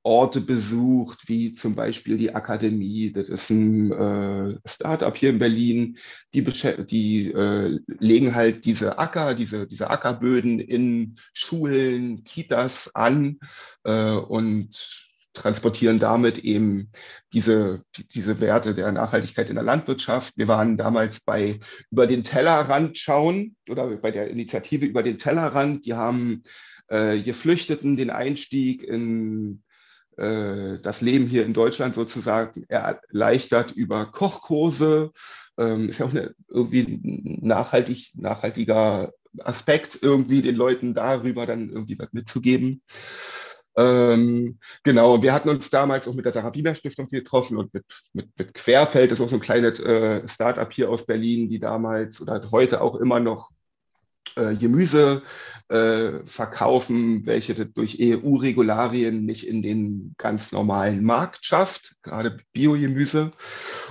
Orte 0.05 0.39
besucht, 0.39 1.27
wie 1.27 1.55
zum 1.55 1.73
Beispiel 1.73 2.19
die 2.19 2.35
Akademie. 2.35 3.11
Das 3.11 3.27
ist 3.27 3.49
ein 3.49 3.91
äh, 3.91 4.59
Startup 4.63 5.17
hier 5.17 5.31
in 5.31 5.39
Berlin. 5.39 5.97
Die, 6.35 6.43
die 6.43 7.31
äh, 7.31 7.79
legen 7.87 8.35
halt 8.35 8.65
diese 8.65 8.99
Acker, 8.99 9.33
diese, 9.33 9.65
diese 9.65 9.89
Ackerböden 9.89 10.59
in 10.59 11.15
Schulen, 11.33 12.23
Kitas 12.23 12.93
an 12.93 13.39
äh, 13.83 14.11
und 14.11 15.04
transportieren 15.35 15.99
damit 15.99 16.39
eben 16.39 16.91
diese, 17.33 17.83
diese 18.13 18.39
Werte 18.39 18.73
der 18.73 18.91
Nachhaltigkeit 18.91 19.49
in 19.49 19.55
der 19.55 19.63
Landwirtschaft. 19.63 20.37
Wir 20.37 20.47
waren 20.47 20.77
damals 20.77 21.19
bei 21.19 21.59
über 21.91 22.07
den 22.07 22.23
Tellerrand 22.23 22.97
schauen 22.97 23.55
oder 23.69 23.87
bei 23.97 24.11
der 24.11 24.29
Initiative 24.29 24.85
über 24.85 25.03
den 25.03 25.19
Tellerrand. 25.19 25.85
Die 25.85 25.93
haben 25.93 26.43
äh, 26.87 27.21
Geflüchteten 27.21 27.97
den 27.97 28.09
Einstieg 28.09 28.81
in 28.83 29.61
äh, 30.17 30.79
das 30.79 31.01
Leben 31.01 31.27
hier 31.27 31.45
in 31.45 31.53
Deutschland 31.53 31.95
sozusagen 31.95 32.65
erleichtert 32.69 33.71
über 33.71 34.05
Kochkurse. 34.05 35.11
Ähm, 35.57 35.89
ist 35.89 35.99
ja 35.99 36.05
auch 36.05 36.11
eine, 36.11 36.33
irgendwie 36.47 36.99
nachhaltig, 37.41 38.11
nachhaltiger 38.15 39.13
Aspekt, 39.39 39.99
irgendwie 40.01 40.41
den 40.41 40.55
Leuten 40.55 40.93
darüber 40.93 41.45
dann 41.45 41.69
irgendwie 41.69 41.99
was 41.99 42.13
mitzugeben. 42.13 42.81
Ähm, 43.77 44.57
genau, 44.83 45.21
wir 45.21 45.33
hatten 45.33 45.49
uns 45.49 45.69
damals 45.69 46.07
auch 46.07 46.13
mit 46.13 46.25
der 46.25 46.31
Sarah 46.31 46.53
Wiener 46.53 46.75
Stiftung 46.75 47.07
getroffen 47.07 47.57
und 47.57 47.73
mit, 47.73 47.83
mit, 48.13 48.29
mit 48.37 48.53
Querfeld, 48.53 49.11
das 49.11 49.19
ist 49.19 49.25
auch 49.25 49.29
so 49.29 49.35
ein 49.35 49.41
kleines 49.41 49.79
äh, 49.79 50.27
Startup 50.27 50.71
hier 50.71 50.89
aus 50.89 51.05
Berlin, 51.05 51.49
die 51.49 51.59
damals 51.59 52.21
oder 52.21 52.49
heute 52.51 52.81
auch 52.81 52.95
immer 52.95 53.19
noch 53.19 53.51
äh, 54.35 54.55
Gemüse 54.55 55.23
äh, 55.67 56.23
verkaufen, 56.25 57.25
welche 57.25 57.55
durch 57.65 57.97
EU-Regularien 57.99 59.25
nicht 59.25 59.47
in 59.47 59.63
den 59.63 60.13
ganz 60.17 60.51
normalen 60.51 61.03
Markt 61.03 61.45
schafft, 61.45 61.95
gerade 62.03 62.37
Biogemüse. 62.53 63.31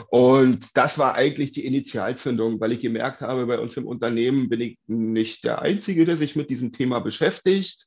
Und 0.09 0.69
das 0.77 0.99
war 0.99 1.15
eigentlich 1.15 1.53
die 1.53 1.67
Initialzündung, 1.67 2.61
weil 2.61 2.73
ich 2.73 2.81
gemerkt 2.81 3.23
habe, 3.23 3.47
bei 3.47 3.59
uns 3.59 3.77
im 3.77 3.87
Unternehmen 3.87 4.49
bin 4.49 4.61
ich 4.61 4.79
nicht 4.87 5.45
der 5.45 5.63
Einzige, 5.63 6.05
der 6.05 6.17
sich 6.17 6.37
mit 6.37 6.49
diesem 6.49 6.73
Thema 6.73 7.01
beschäftigt. 7.01 7.87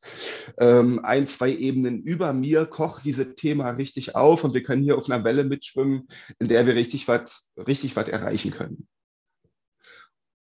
Ähm, 0.60 0.99
ein, 1.03 1.27
zwei 1.27 1.51
Ebenen 1.51 2.01
über 2.01 2.33
mir 2.33 2.65
kocht 2.65 3.05
dieses 3.05 3.36
Thema 3.36 3.69
richtig 3.71 4.15
auf 4.15 4.43
und 4.43 4.53
wir 4.53 4.63
können 4.63 4.83
hier 4.83 4.97
auf 4.97 5.10
einer 5.10 5.23
Welle 5.23 5.45
mitschwimmen, 5.45 6.07
in 6.39 6.47
der 6.47 6.65
wir 6.67 6.75
richtig 6.75 7.07
was 7.07 7.47
richtig 7.57 7.95
was 7.95 8.07
erreichen 8.07 8.51
können. 8.51 8.88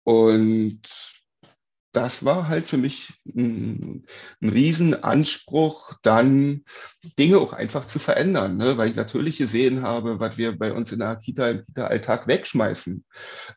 Und 0.03 0.81
das 1.93 2.25
war 2.25 2.49
halt 2.49 2.67
für 2.67 2.77
mich 2.77 3.13
ein, 3.25 4.06
ein 4.41 4.49
Riesenanspruch, 4.49 5.93
dann 6.01 6.65
Dinge 7.19 7.38
auch 7.38 7.53
einfach 7.53 7.88
zu 7.88 7.99
verändern, 7.99 8.58
ne? 8.58 8.77
weil 8.77 8.89
ich 8.89 8.95
natürlich 8.95 9.38
gesehen 9.38 9.84
habe, 9.84 10.19
was 10.19 10.38
wir 10.38 10.58
bei 10.58 10.73
uns 10.73 10.91
in 10.91 10.99
der 10.99 11.15
Kita 11.17 11.49
im 11.51 11.65
Kita-Alltag 11.67 12.27
wegschmeißen. 12.27 13.06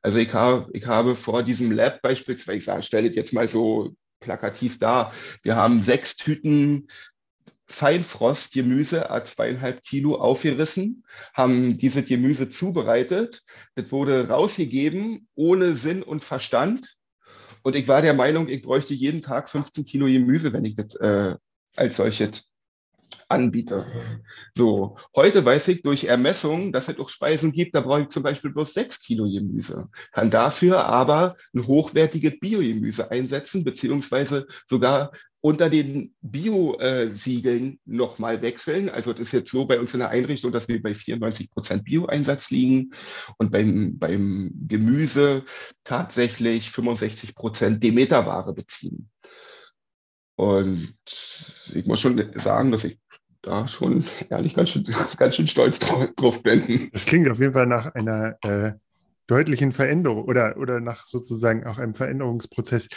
Also 0.03 0.19
ich 0.19 0.33
habe, 0.35 0.69
ich 0.75 0.87
habe 0.87 1.17
vor 1.17 1.43
diesem 1.43 1.73
Lab 1.73 2.03
beispielsweise, 2.03 2.59
ich 2.59 2.65
sage, 2.65 2.83
stelle 2.83 3.11
jetzt 3.11 3.33
mal 3.33 3.49
so 3.49 3.95
plakativ 4.21 4.79
dar, 4.79 5.13
wir 5.43 5.57
haben 5.57 5.83
sechs 5.83 6.17
Tüten 6.17 6.89
Feinfrostgemüse, 7.69 9.11
a 9.11 9.25
zweieinhalb 9.25 9.83
Kilo 9.83 10.17
aufgerissen, 10.17 11.05
haben 11.35 11.77
diese 11.77 12.05
Gemüse 12.05 12.49
zubereitet. 12.49 13.43
Das 13.75 13.91
wurde 13.91 14.29
rausgegeben 14.29 15.27
ohne 15.35 15.75
Sinn 15.75 16.03
und 16.03 16.23
Verstand 16.23 16.96
und 17.67 17.75
ich 17.75 17.89
war 17.89 18.01
der 18.01 18.15
Meinung, 18.15 18.49
ich 18.49 18.63
bräuchte 18.63 18.95
jeden 18.95 19.23
Tag 19.23 19.51
15 19.51 19.85
Kilo 19.85 20.07
Gemüse, 20.07 20.53
wenn 20.53 20.65
ich 20.65 20.77
das 20.77 20.95
äh, 20.95 21.35
als 21.75 21.97
solches 21.97 22.49
anbiete. 23.29 23.87
So, 24.55 24.97
heute 25.15 25.45
weiß 25.45 25.69
ich 25.69 25.83
durch 25.83 26.05
Ermessung, 26.05 26.73
dass 26.73 26.89
es 26.89 26.99
auch 26.99 27.09
Speisen 27.09 27.53
gibt, 27.53 27.75
da 27.75 27.81
brauche 27.81 28.03
ich 28.03 28.09
zum 28.09 28.23
Beispiel 28.23 28.53
bloß 28.53 28.75
6 28.75 29.01
Kilo 29.01 29.25
Gemüse, 29.25 29.89
kann 30.13 30.31
dafür 30.31 30.85
aber 30.85 31.37
ein 31.55 31.67
hochwertiges 31.67 32.39
Biogemüse 32.39 33.11
einsetzen, 33.11 33.65
beziehungsweise 33.65 34.47
sogar 34.67 35.13
unter 35.41 35.71
den 35.71 36.15
Bio-Siegeln 36.23 37.79
nochmal 37.85 38.43
wechseln. 38.43 38.89
Also 38.89 39.13
das 39.13 39.29
ist 39.29 39.33
jetzt 39.33 39.53
so 39.53 39.65
bei 39.65 39.79
uns 39.79 39.95
in 39.95 40.01
der 40.01 40.09
Einrichtung, 40.09 40.51
dass 40.51 40.67
wir 40.67 40.83
bei 40.83 40.93
94 40.93 41.51
Prozent 41.51 41.85
Bio-Einsatz 41.85 42.51
liegen 42.51 42.91
und 43.39 43.53
beim, 43.53 43.97
beim 43.99 44.51
Gemüse 44.67 45.45
tatsächlich 45.85 46.71
65 46.71 47.37
Prozent 47.37 47.83
Demeterware 47.83 48.55
beziehen. 48.55 49.09
Und 50.37 50.97
ich 51.75 51.87
muss 51.87 52.01
schon 52.01 52.33
sagen, 52.35 52.73
dass 52.73 52.85
ich 52.85 52.99
da 53.47 53.69
schon 53.69 54.05
ehrlich 54.29 54.55
ganz 54.55 54.71
schön, 54.71 54.85
ganz 55.17 55.37
schön 55.37 55.47
stolz 55.47 55.79
drauf 55.79 56.43
bin. 56.43 56.91
Das 56.93 57.07
klingt 57.07 57.31
auf 57.31 57.39
jeden 57.39 57.53
Fall 57.53 57.67
nach 57.67 57.95
einer 57.95 58.37
äh, 58.43 58.73
deutlichen 59.27 59.73
Veränderung 59.73 60.25
oder, 60.25 60.57
oder 60.57 60.81
nach 60.81 61.05
sozusagen 61.07 61.67
auch 61.67 61.79
einem 61.79 61.95
Veränderungsprozess. 61.95 62.89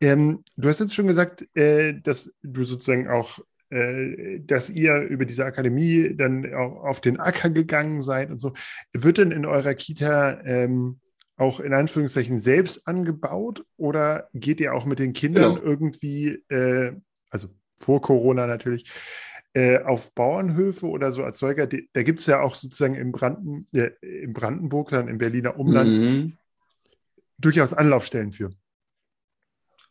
Ähm, 0.00 0.42
du 0.56 0.68
hast 0.68 0.80
jetzt 0.80 0.94
schon 0.94 1.06
gesagt, 1.06 1.46
äh, 1.54 1.94
dass 2.00 2.32
du 2.42 2.64
sozusagen 2.64 3.08
auch, 3.08 3.38
äh, 3.70 4.40
dass 4.40 4.70
ihr 4.70 4.96
über 5.00 5.24
diese 5.24 5.44
Akademie 5.44 6.14
dann 6.16 6.54
auch 6.54 6.84
auf 6.84 7.00
den 7.00 7.20
Acker 7.20 7.50
gegangen 7.50 8.02
seid 8.02 8.30
und 8.30 8.40
so. 8.40 8.52
Wird 8.92 9.18
denn 9.18 9.30
in 9.30 9.46
eurer 9.46 9.74
Kita 9.74 10.40
ähm, 10.44 11.00
auch 11.36 11.60
in 11.60 11.72
Anführungszeichen 11.72 12.38
selbst 12.38 12.86
angebaut 12.86 13.64
oder 13.76 14.28
geht 14.34 14.60
ihr 14.60 14.74
auch 14.74 14.84
mit 14.84 14.98
den 14.98 15.12
Kindern 15.12 15.54
genau. 15.54 15.64
irgendwie, 15.64 16.42
äh, 16.48 16.92
also 17.30 17.48
vor 17.76 18.00
Corona 18.00 18.46
natürlich, 18.46 18.90
äh, 19.54 19.82
auf 19.82 20.14
Bauernhöfe 20.14 20.86
oder 20.86 21.12
so 21.12 21.22
Erzeuger, 21.22 21.66
die, 21.66 21.88
da 21.92 22.02
gibt 22.02 22.20
es 22.20 22.26
ja 22.26 22.40
auch 22.40 22.54
sozusagen 22.54 22.94
im, 22.94 23.12
Branden, 23.12 23.66
äh, 23.72 23.90
im 24.00 24.32
Brandenburg, 24.32 24.90
dann 24.90 25.08
im 25.08 25.18
Berliner 25.18 25.58
Umland 25.58 25.90
mhm. 25.90 26.36
durchaus 27.38 27.72
Anlaufstellen 27.72 28.32
für. 28.32 28.50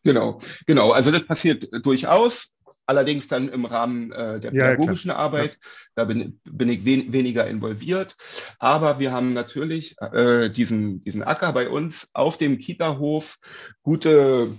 Genau, 0.03 0.39
genau. 0.65 0.91
Also 0.91 1.11
das 1.11 1.25
passiert 1.25 1.67
durchaus. 1.85 2.53
Allerdings 2.85 3.27
dann 3.27 3.49
im 3.49 3.65
Rahmen 3.65 4.13
äh, 4.13 4.39
der 4.39 4.51
pädagogischen 4.51 5.09
ja, 5.09 5.17
Arbeit. 5.17 5.57
Da 5.95 6.05
bin, 6.05 6.39
bin 6.45 6.69
ich 6.69 6.85
wen, 6.85 7.11
weniger 7.11 7.45
involviert. 7.45 8.15
Aber 8.59 8.99
wir 8.99 9.11
haben 9.11 9.33
natürlich 9.33 9.97
äh, 9.99 10.49
diesen, 10.49 11.03
diesen 11.03 11.21
Acker 11.21 11.51
bei 11.51 11.67
uns 11.67 12.09
auf 12.13 12.37
dem 12.37 12.59
Kita-Hof 12.59 13.39
gute, 13.81 14.55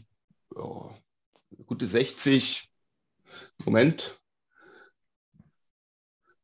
oh, 0.55 0.91
gute 1.65 1.87
60, 1.87 2.69
Moment, 3.65 4.18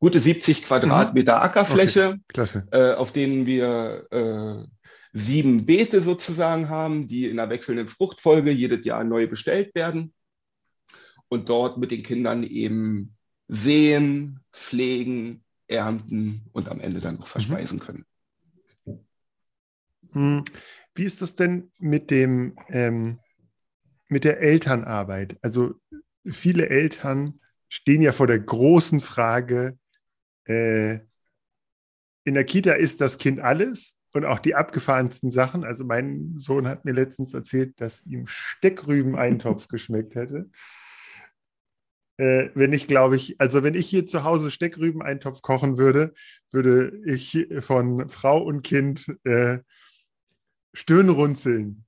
gute 0.05 0.19
70 0.19 0.61
Quadratmeter 0.61 1.37
mhm. 1.37 1.41
Ackerfläche, 1.41 2.19
okay. 2.29 2.61
äh, 2.69 2.93
auf 2.93 3.11
denen 3.11 3.47
wir 3.47 4.05
äh, 4.11 4.63
sieben 5.13 5.65
Beete 5.65 5.99
sozusagen 5.99 6.69
haben, 6.69 7.07
die 7.07 7.25
in 7.25 7.39
einer 7.39 7.49
wechselnden 7.49 7.87
Fruchtfolge 7.87 8.51
jedes 8.51 8.85
Jahr 8.85 9.03
neu 9.03 9.25
bestellt 9.25 9.73
werden 9.73 10.13
und 11.27 11.49
dort 11.49 11.79
mit 11.79 11.89
den 11.89 12.03
Kindern 12.03 12.43
eben 12.43 13.15
sehen, 13.47 14.41
pflegen, 14.53 15.43
ernten 15.67 16.43
und 16.51 16.69
am 16.69 16.81
Ende 16.81 16.99
dann 16.99 17.15
noch 17.15 17.25
verspeisen 17.25 17.79
können. 17.79 18.05
Mhm. 20.13 20.45
Wie 20.93 21.03
ist 21.03 21.23
das 21.23 21.33
denn 21.33 21.71
mit 21.79 22.11
dem 22.11 22.59
ähm, 22.69 23.17
mit 24.07 24.23
der 24.23 24.39
Elternarbeit? 24.39 25.39
Also 25.41 25.73
viele 26.27 26.69
Eltern 26.69 27.39
stehen 27.69 28.03
ja 28.03 28.11
vor 28.11 28.27
der 28.27 28.39
großen 28.39 29.01
Frage, 29.01 29.79
äh, 30.45 30.99
in 32.23 32.33
der 32.33 32.43
Kita 32.43 32.73
ist 32.73 33.01
das 33.01 33.17
Kind 33.17 33.39
alles 33.39 33.95
und 34.13 34.25
auch 34.25 34.39
die 34.39 34.55
abgefahrensten 34.55 35.29
Sachen. 35.29 35.63
Also 35.63 35.83
mein 35.83 36.33
Sohn 36.37 36.67
hat 36.67 36.85
mir 36.85 36.93
letztens 36.93 37.33
erzählt, 37.33 37.79
dass 37.79 38.03
ihm 38.05 38.27
Steckrüben-Eintopf 38.27 39.67
geschmeckt 39.69 40.15
hätte. 40.15 40.49
Äh, 42.17 42.49
wenn 42.55 42.71
ich, 42.71 42.87
glaube 42.87 43.17
ich, 43.17 43.39
also 43.41 43.61
wenn 43.63 43.75
ich 43.75 43.87
hier 43.87 44.05
zu 44.05 44.23
Hause 44.23 44.49
Steckrüben-Eintopf 44.49 45.41
kochen 45.41 45.77
würde, 45.77 46.13
würde 46.49 46.97
ich 47.05 47.47
von 47.59 48.07
Frau 48.07 48.41
und 48.41 48.61
Kind 48.61 49.05
äh, 49.25 49.59
Stirnrunzeln. 50.73 51.85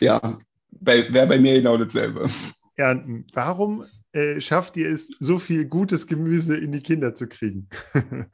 Ja, 0.00 0.38
wäre 0.70 1.26
bei 1.26 1.38
mir 1.38 1.54
genau 1.54 1.76
dasselbe. 1.76 2.30
Ernten. 2.76 3.26
Warum 3.32 3.84
äh, 4.18 4.40
schafft 4.40 4.76
ihr 4.76 4.90
es, 4.90 5.10
so 5.20 5.38
viel 5.38 5.66
gutes 5.66 6.06
Gemüse 6.06 6.56
in 6.56 6.72
die 6.72 6.80
Kinder 6.80 7.14
zu 7.14 7.28
kriegen? 7.28 7.68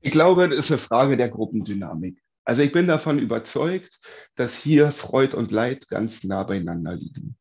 ich 0.00 0.12
glaube, 0.12 0.48
das 0.48 0.66
ist 0.66 0.70
eine 0.70 0.78
Frage 0.78 1.16
der 1.16 1.28
Gruppendynamik. 1.28 2.20
Also 2.44 2.62
ich 2.62 2.72
bin 2.72 2.86
davon 2.86 3.18
überzeugt, 3.18 3.98
dass 4.36 4.56
hier 4.56 4.92
Freud 4.92 5.36
und 5.36 5.50
Leid 5.50 5.88
ganz 5.88 6.22
nah 6.24 6.44
beieinander 6.44 6.94
liegen. 6.94 7.36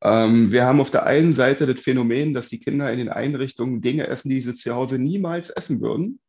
Ähm, 0.00 0.52
wir 0.52 0.64
haben 0.64 0.80
auf 0.80 0.90
der 0.90 1.06
einen 1.06 1.34
Seite 1.34 1.66
das 1.66 1.80
Phänomen, 1.80 2.34
dass 2.34 2.48
die 2.48 2.60
Kinder 2.60 2.90
in 2.92 2.98
den 2.98 3.08
Einrichtungen 3.08 3.82
Dinge 3.82 4.06
essen, 4.06 4.28
die 4.28 4.40
sie 4.40 4.54
zu 4.54 4.74
Hause 4.74 4.98
niemals 4.98 5.50
essen 5.50 5.80
würden. 5.80 6.20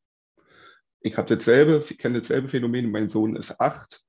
Ich 1.02 1.18
habe 1.18 1.36
dasselbe, 1.36 1.80
kenne 1.98 2.20
dasselbe 2.20 2.48
Phänomen. 2.48 2.90
Mein 2.90 3.10
Sohn 3.10 3.36
ist 3.36 3.60
acht. 3.62 4.02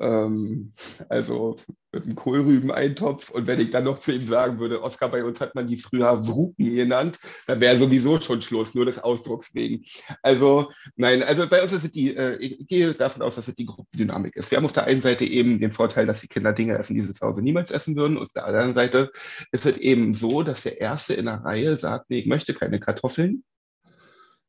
Ähm, 0.00 0.72
also 1.08 1.56
mit 1.92 2.04
einem 2.04 2.14
Kohlrübeneintopf. 2.14 3.30
Und 3.30 3.46
wenn 3.46 3.60
ich 3.60 3.70
dann 3.70 3.84
noch 3.84 3.98
zu 3.98 4.12
ihm 4.12 4.26
sagen 4.26 4.58
würde, 4.58 4.82
Oskar, 4.82 5.10
bei 5.10 5.24
uns 5.24 5.40
hat 5.40 5.54
man 5.54 5.66
die 5.66 5.78
früher 5.78 6.26
Wruken 6.26 6.74
genannt, 6.74 7.18
dann 7.46 7.60
wäre 7.60 7.76
sowieso 7.78 8.20
schon 8.20 8.42
Schluss, 8.42 8.74
nur 8.74 8.84
des 8.84 8.98
Ausdrucks 8.98 9.54
wegen. 9.54 9.84
Also 10.22 10.70
nein, 10.96 11.22
also 11.22 11.48
bei 11.48 11.62
uns 11.62 11.72
ist 11.72 11.84
es 11.84 11.90
die, 11.90 12.14
äh, 12.14 12.36
ich 12.36 12.66
gehe 12.68 12.92
davon 12.94 13.22
aus, 13.22 13.36
dass 13.36 13.48
es 13.48 13.54
die 13.54 13.66
Gruppendynamik 13.66 14.36
ist. 14.36 14.50
Wir 14.50 14.58
haben 14.58 14.66
auf 14.66 14.72
der 14.72 14.84
einen 14.84 15.00
Seite 15.00 15.24
eben 15.24 15.58
den 15.58 15.72
Vorteil, 15.72 16.06
dass 16.06 16.20
die 16.20 16.28
Kinder 16.28 16.52
Dinge 16.52 16.76
essen, 16.76 16.94
die 16.94 17.02
sie 17.02 17.14
zu 17.14 17.26
Hause 17.26 17.42
niemals 17.42 17.70
essen 17.70 17.96
würden. 17.96 18.16
Und 18.16 18.24
auf 18.24 18.32
der 18.32 18.46
anderen 18.46 18.74
Seite 18.74 19.10
ist 19.52 19.66
es 19.66 19.76
eben 19.78 20.14
so, 20.14 20.42
dass 20.42 20.62
der 20.62 20.80
Erste 20.80 21.14
in 21.14 21.24
der 21.24 21.44
Reihe 21.44 21.76
sagt, 21.76 22.10
nee, 22.10 22.18
ich 22.18 22.26
möchte 22.26 22.54
keine 22.54 22.80
Kartoffeln. 22.80 23.44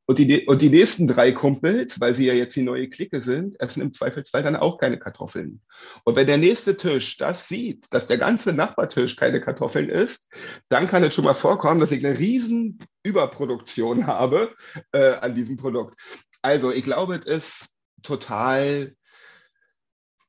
Und 0.10 0.18
die, 0.18 0.48
und 0.48 0.64
die 0.64 0.72
nächsten 0.72 1.06
drei 1.06 1.34
Kumpels, 1.34 2.00
weil 2.00 2.16
sie 2.16 2.26
ja 2.26 2.34
jetzt 2.34 2.56
die 2.56 2.64
neue 2.64 2.90
Clique 2.90 3.22
sind, 3.22 3.62
essen 3.62 3.84
im 3.84 3.94
Zweifelsfall 3.94 4.42
dann 4.42 4.56
auch 4.56 4.80
keine 4.80 4.98
Kartoffeln. 4.98 5.62
Und 6.04 6.16
wenn 6.16 6.26
der 6.26 6.40
nächste 6.40 6.76
Tisch 6.76 7.18
das 7.18 7.48
sieht, 7.48 7.94
dass 7.94 8.08
der 8.08 8.18
ganze 8.18 8.52
Nachbartisch 8.52 9.18
keine 9.18 9.40
Kartoffeln 9.40 9.88
isst, 9.88 10.28
dann 10.68 10.88
kann 10.88 11.04
es 11.04 11.14
schon 11.14 11.26
mal 11.26 11.36
vorkommen, 11.36 11.80
dass 11.80 11.92
ich 11.92 12.04
eine 12.04 12.18
riesen 12.18 12.80
Überproduktion 13.04 14.08
habe 14.08 14.56
äh, 14.94 15.12
an 15.12 15.36
diesem 15.36 15.58
Produkt. 15.58 16.02
Also 16.42 16.72
ich 16.72 16.86
glaube, 16.86 17.18
es 17.18 17.28
ist 17.28 17.70
total, 18.02 18.96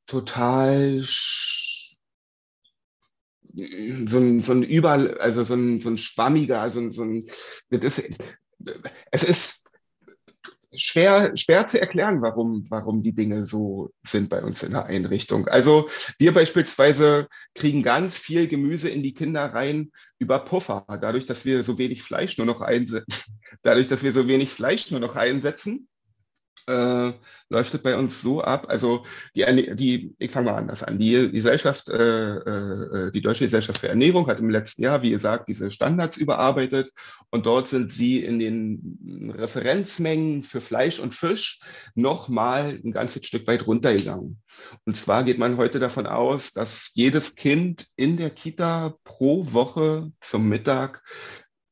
total 0.06 1.00
so 1.00 1.88
ein, 4.18 4.42
so 4.42 4.52
ein 4.52 4.62
über, 4.62 5.16
also 5.20 5.42
so 5.42 5.54
ein, 5.54 5.80
so 5.80 5.88
ein 5.88 5.96
schwammiger, 5.96 6.60
also 6.60 6.90
so 6.90 7.02
ein, 7.02 7.24
das 7.70 7.98
ist, 7.98 8.10
es 9.10 9.22
ist 9.22 9.69
schwer, 10.72 11.36
schwer 11.36 11.66
zu 11.66 11.80
erklären, 11.80 12.22
warum, 12.22 12.64
warum 12.68 13.02
die 13.02 13.14
Dinge 13.14 13.44
so 13.44 13.92
sind 14.02 14.28
bei 14.28 14.42
uns 14.42 14.62
in 14.62 14.72
der 14.72 14.86
Einrichtung. 14.86 15.48
Also 15.48 15.88
wir 16.18 16.32
beispielsweise 16.32 17.28
kriegen 17.54 17.82
ganz 17.82 18.16
viel 18.16 18.48
Gemüse 18.48 18.88
in 18.88 19.02
die 19.02 19.14
Kinder 19.14 19.44
rein 19.46 19.90
über 20.18 20.38
Puffer, 20.40 20.84
dadurch, 21.00 21.26
dass 21.26 21.44
wir 21.44 21.64
so 21.64 21.78
wenig 21.78 22.02
Fleisch 22.02 22.38
nur 22.38 22.46
noch 22.46 22.60
einsetzen, 22.60 23.06
dadurch, 23.62 23.88
dass 23.88 24.02
wir 24.02 24.12
so 24.12 24.28
wenig 24.28 24.50
Fleisch 24.50 24.90
nur 24.90 25.00
noch 25.00 25.16
einsetzen 25.16 25.88
äh, 26.66 27.12
läuft 27.48 27.74
es 27.74 27.82
bei 27.82 27.96
uns 27.96 28.20
so 28.20 28.42
ab. 28.42 28.66
Also 28.68 29.04
die, 29.34 29.74
die 29.74 30.14
ich 30.18 30.30
fange 30.30 30.50
mal 30.50 30.56
anders 30.56 30.82
an. 30.82 30.98
Die 30.98 31.30
Gesellschaft, 31.30 31.88
äh, 31.88 32.36
äh, 32.36 33.12
die 33.12 33.20
Deutsche 33.20 33.44
Gesellschaft 33.44 33.80
für 33.80 33.88
Ernährung 33.88 34.26
hat 34.28 34.38
im 34.38 34.50
letzten 34.50 34.82
Jahr, 34.82 35.02
wie 35.02 35.10
gesagt, 35.10 35.48
diese 35.48 35.70
Standards 35.70 36.16
überarbeitet 36.16 36.92
und 37.30 37.46
dort 37.46 37.68
sind 37.68 37.92
sie 37.92 38.24
in 38.24 38.38
den 38.38 39.34
Referenzmengen 39.36 40.42
für 40.42 40.60
Fleisch 40.60 40.98
und 41.00 41.14
Fisch 41.14 41.60
nochmal 41.94 42.80
ein 42.84 42.92
ganzes 42.92 43.26
Stück 43.26 43.46
weit 43.46 43.66
runtergegangen. 43.66 44.40
Und 44.84 44.96
zwar 44.96 45.24
geht 45.24 45.38
man 45.38 45.56
heute 45.56 45.78
davon 45.78 46.06
aus, 46.06 46.52
dass 46.52 46.90
jedes 46.94 47.34
Kind 47.34 47.86
in 47.96 48.16
der 48.16 48.30
Kita 48.30 48.94
pro 49.04 49.52
Woche 49.52 50.12
zum 50.20 50.48
Mittag 50.48 51.02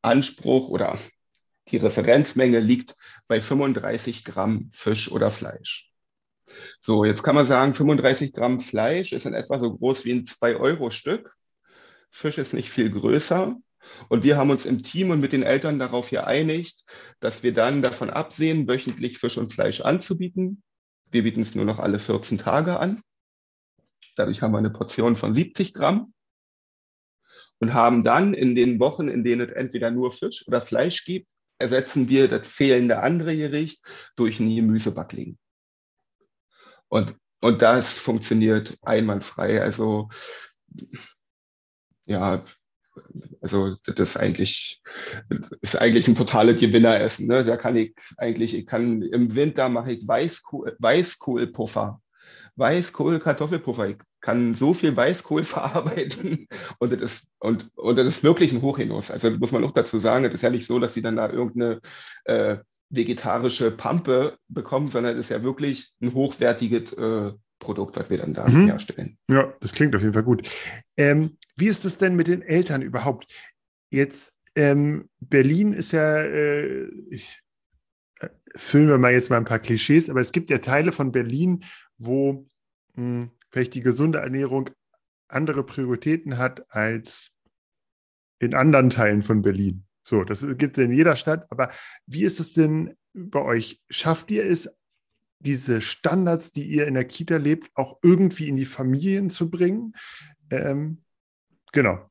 Anspruch 0.03 0.69
oder 0.69 0.99
die 1.71 1.77
Referenzmenge 1.79 2.61
liegt 2.61 2.97
bei 3.27 3.41
35 3.41 4.25
Gramm 4.25 4.71
Fisch 4.73 5.11
oder 5.11 5.31
Fleisch. 5.31 5.93
So, 6.81 7.05
jetzt 7.05 7.23
kann 7.23 7.35
man 7.35 7.47
sagen, 7.47 7.75
35 7.75 8.33
Gramm 8.33 8.61
Fleisch 8.61 9.13
ist 9.13 9.27
in 9.27 9.35
etwa 9.35 9.61
so 9.61 9.77
groß 9.77 10.05
wie 10.05 10.13
ein 10.13 10.25
2-Euro-Stück. 10.25 11.35
Fisch 12.11 12.39
ist 12.39 12.55
nicht 12.55 12.71
viel 12.71 12.91
größer. 12.91 13.57
Und 14.09 14.25
wir 14.25 14.37
haben 14.37 14.51
uns 14.51 14.67
im 14.67 14.83
Team 14.83 15.11
und 15.11 15.21
mit 15.21 15.33
den 15.33 15.43
Eltern 15.43 15.79
darauf 15.79 16.11
geeinigt, 16.11 16.85
dass 17.21 17.43
wir 17.43 17.55
dann 17.55 17.83
davon 17.83 18.11
absehen, 18.11 18.69
wöchentlich 18.69 19.19
Fisch 19.19 19.39
und 19.39 19.53
Fleisch 19.53 19.81
anzubieten. 19.81 20.63
Wir 21.11 21.23
bieten 21.23 21.41
es 21.41 21.55
nur 21.55 21.65
noch 21.65 21.79
alle 21.79 21.99
14 21.99 22.39
Tage 22.39 22.79
an. 22.79 23.03
Dadurch 24.17 24.43
haben 24.43 24.53
wir 24.53 24.59
eine 24.59 24.71
Portion 24.71 25.17
von 25.17 25.33
70 25.33 25.73
Gramm 25.73 26.13
und 27.61 27.73
haben 27.73 28.05
dann 28.05 28.35
in 28.35 28.55
den 28.55 28.79
Wochen, 28.79 29.09
in 29.09 29.25
denen 29.25 29.49
es 29.49 29.53
entweder 29.53 29.91
nur 29.91 30.13
Fisch 30.13 30.47
oder 30.47 30.61
Fleisch 30.61 31.05
gibt, 31.05 31.31
ersetzen 31.59 32.09
wir 32.09 32.29
das 32.29 32.47
fehlende 32.47 33.01
andere 33.01 33.37
Gericht 33.37 33.83
durch 34.17 34.41
ein 34.41 34.55
Gemüsebackling. 34.55 35.39
Und, 36.89 37.17
und 37.41 37.63
das 37.63 37.99
funktioniert 37.99 38.77
einwandfrei. 38.83 39.61
Also, 39.61 40.09
ja, 42.07 42.43
also 43.41 43.77
das 43.85 43.99
ist 43.99 44.17
eigentlich, 44.17 44.83
ist 45.61 45.77
eigentlich 45.77 46.09
ein 46.09 46.15
totales 46.15 46.61
Gewinneressen. 46.61 47.27
Ne? 47.27 47.45
Da 47.45 47.57
kann 47.57 47.77
ich 47.77 47.95
eigentlich, 48.17 48.55
ich 48.55 48.67
kann 48.67 49.03
im 49.03 49.35
Winter 49.35 49.69
mache 49.69 49.93
ich 49.93 50.07
Weißkohl, 50.07 50.77
Weißkohlpuffer. 50.79 52.01
Weißkohl, 52.59 53.21
Kartoffelpuffer. 53.21 53.89
Ich 53.89 53.97
kann 54.21 54.55
so 54.55 54.75
viel 54.75 54.97
Weißkohl 54.97 55.45
verarbeiten 55.45 56.49
und 56.79 56.93
das 56.93 57.01
ist, 57.01 57.29
und, 57.39 57.71
und 57.77 57.97
das 57.97 58.07
ist 58.07 58.25
wirklich 58.25 58.53
ein 58.53 58.63
Hochhinus. 58.63 59.11
Also 59.11 59.31
muss 59.31 59.53
man 59.53 59.65
auch 59.65 59.73
dazu 59.73 59.99
sagen, 59.99 60.25
es 60.25 60.35
ist 60.35 60.43
ja 60.43 60.51
nicht 60.51 60.67
so, 60.67 60.79
dass 60.79 60.95
sie 60.95 61.03
dann 61.03 61.17
da 61.17 61.31
irgendeine 61.31 61.81
äh, 62.25 62.59
vegetarische 62.91 63.71
Pampe 63.71 64.39
bekommen, 64.49 64.89
sondern 64.89 65.15
es 65.15 65.27
ist 65.27 65.31
ja 65.31 65.43
wirklich 65.43 65.93
ein 66.01 66.15
hochwertiges 66.15 66.93
äh, 66.95 67.33
Produkt, 67.59 67.97
was 67.97 68.09
wir 68.11 68.19
dann 68.19 68.35
da 68.35 68.49
mhm. 68.49 68.67
herstellen. 68.67 69.19
Ja, 69.31 69.53
das 69.61 69.73
klingt 69.73 69.95
auf 69.95 70.03
jeden 70.03 70.15
Fall 70.15 70.23
gut. 70.23 70.49
Ähm, 70.97 71.37
wie 71.57 71.67
ist 71.67 71.85
es 71.85 71.99
denn 71.99 72.17
mit 72.17 72.29
den 72.29 72.43
Eltern 72.43 72.83
überhaupt? 72.83 73.27
Jetzt, 73.91 74.35
ähm, 74.55 75.09
Berlin 75.21 75.73
ist 75.73 75.93
ja, 75.93 76.19
äh, 76.19 76.89
ich, 77.11 77.41
äh, 78.21 78.29
füllen 78.55 78.89
wir 78.89 78.99
mal 78.99 79.13
jetzt 79.13 79.31
mal 79.31 79.37
ein 79.37 79.45
paar 79.45 79.59
Klischees, 79.59 80.09
aber 80.09 80.21
es 80.21 80.33
gibt 80.33 80.51
ja 80.51 80.59
Teile 80.59 80.93
von 80.93 81.13
Berlin, 81.13 81.65
wo 81.99 82.47
mh, 82.95 83.03
hm, 83.03 83.31
vielleicht 83.51 83.75
die 83.75 83.81
gesunde 83.81 84.19
Ernährung 84.19 84.71
andere 85.29 85.65
Prioritäten 85.65 86.39
hat 86.39 86.73
als 86.75 87.33
in 88.39 88.55
anderen 88.55 88.91
Teilen 88.91 89.23
von 89.23 89.43
Berlin. 89.43 89.85
So, 90.05 90.25
das 90.25 90.47
gibt 90.57 90.79
es 90.79 90.85
in 90.85 90.93
jeder 90.93 91.17
Stadt. 91.17 91.47
Aber 91.51 91.71
wie 92.07 92.25
ist 92.25 92.41
es 92.41 92.53
denn 92.55 92.97
bei 93.13 93.43
euch? 93.43 93.83
Schafft 93.91 94.31
ihr 94.31 94.47
es, 94.47 94.71
diese 95.41 95.81
Standards, 95.81 96.51
die 96.53 96.65
ihr 96.65 96.87
in 96.87 96.95
der 96.95 97.05
Kita 97.05 97.37
lebt, 97.37 97.71
auch 97.75 97.99
irgendwie 98.03 98.49
in 98.49 98.57
die 98.57 98.65
Familien 98.65 99.31
zu 99.31 99.51
bringen? 99.51 99.95
Ähm, 100.51 101.05
genau. 101.73 102.11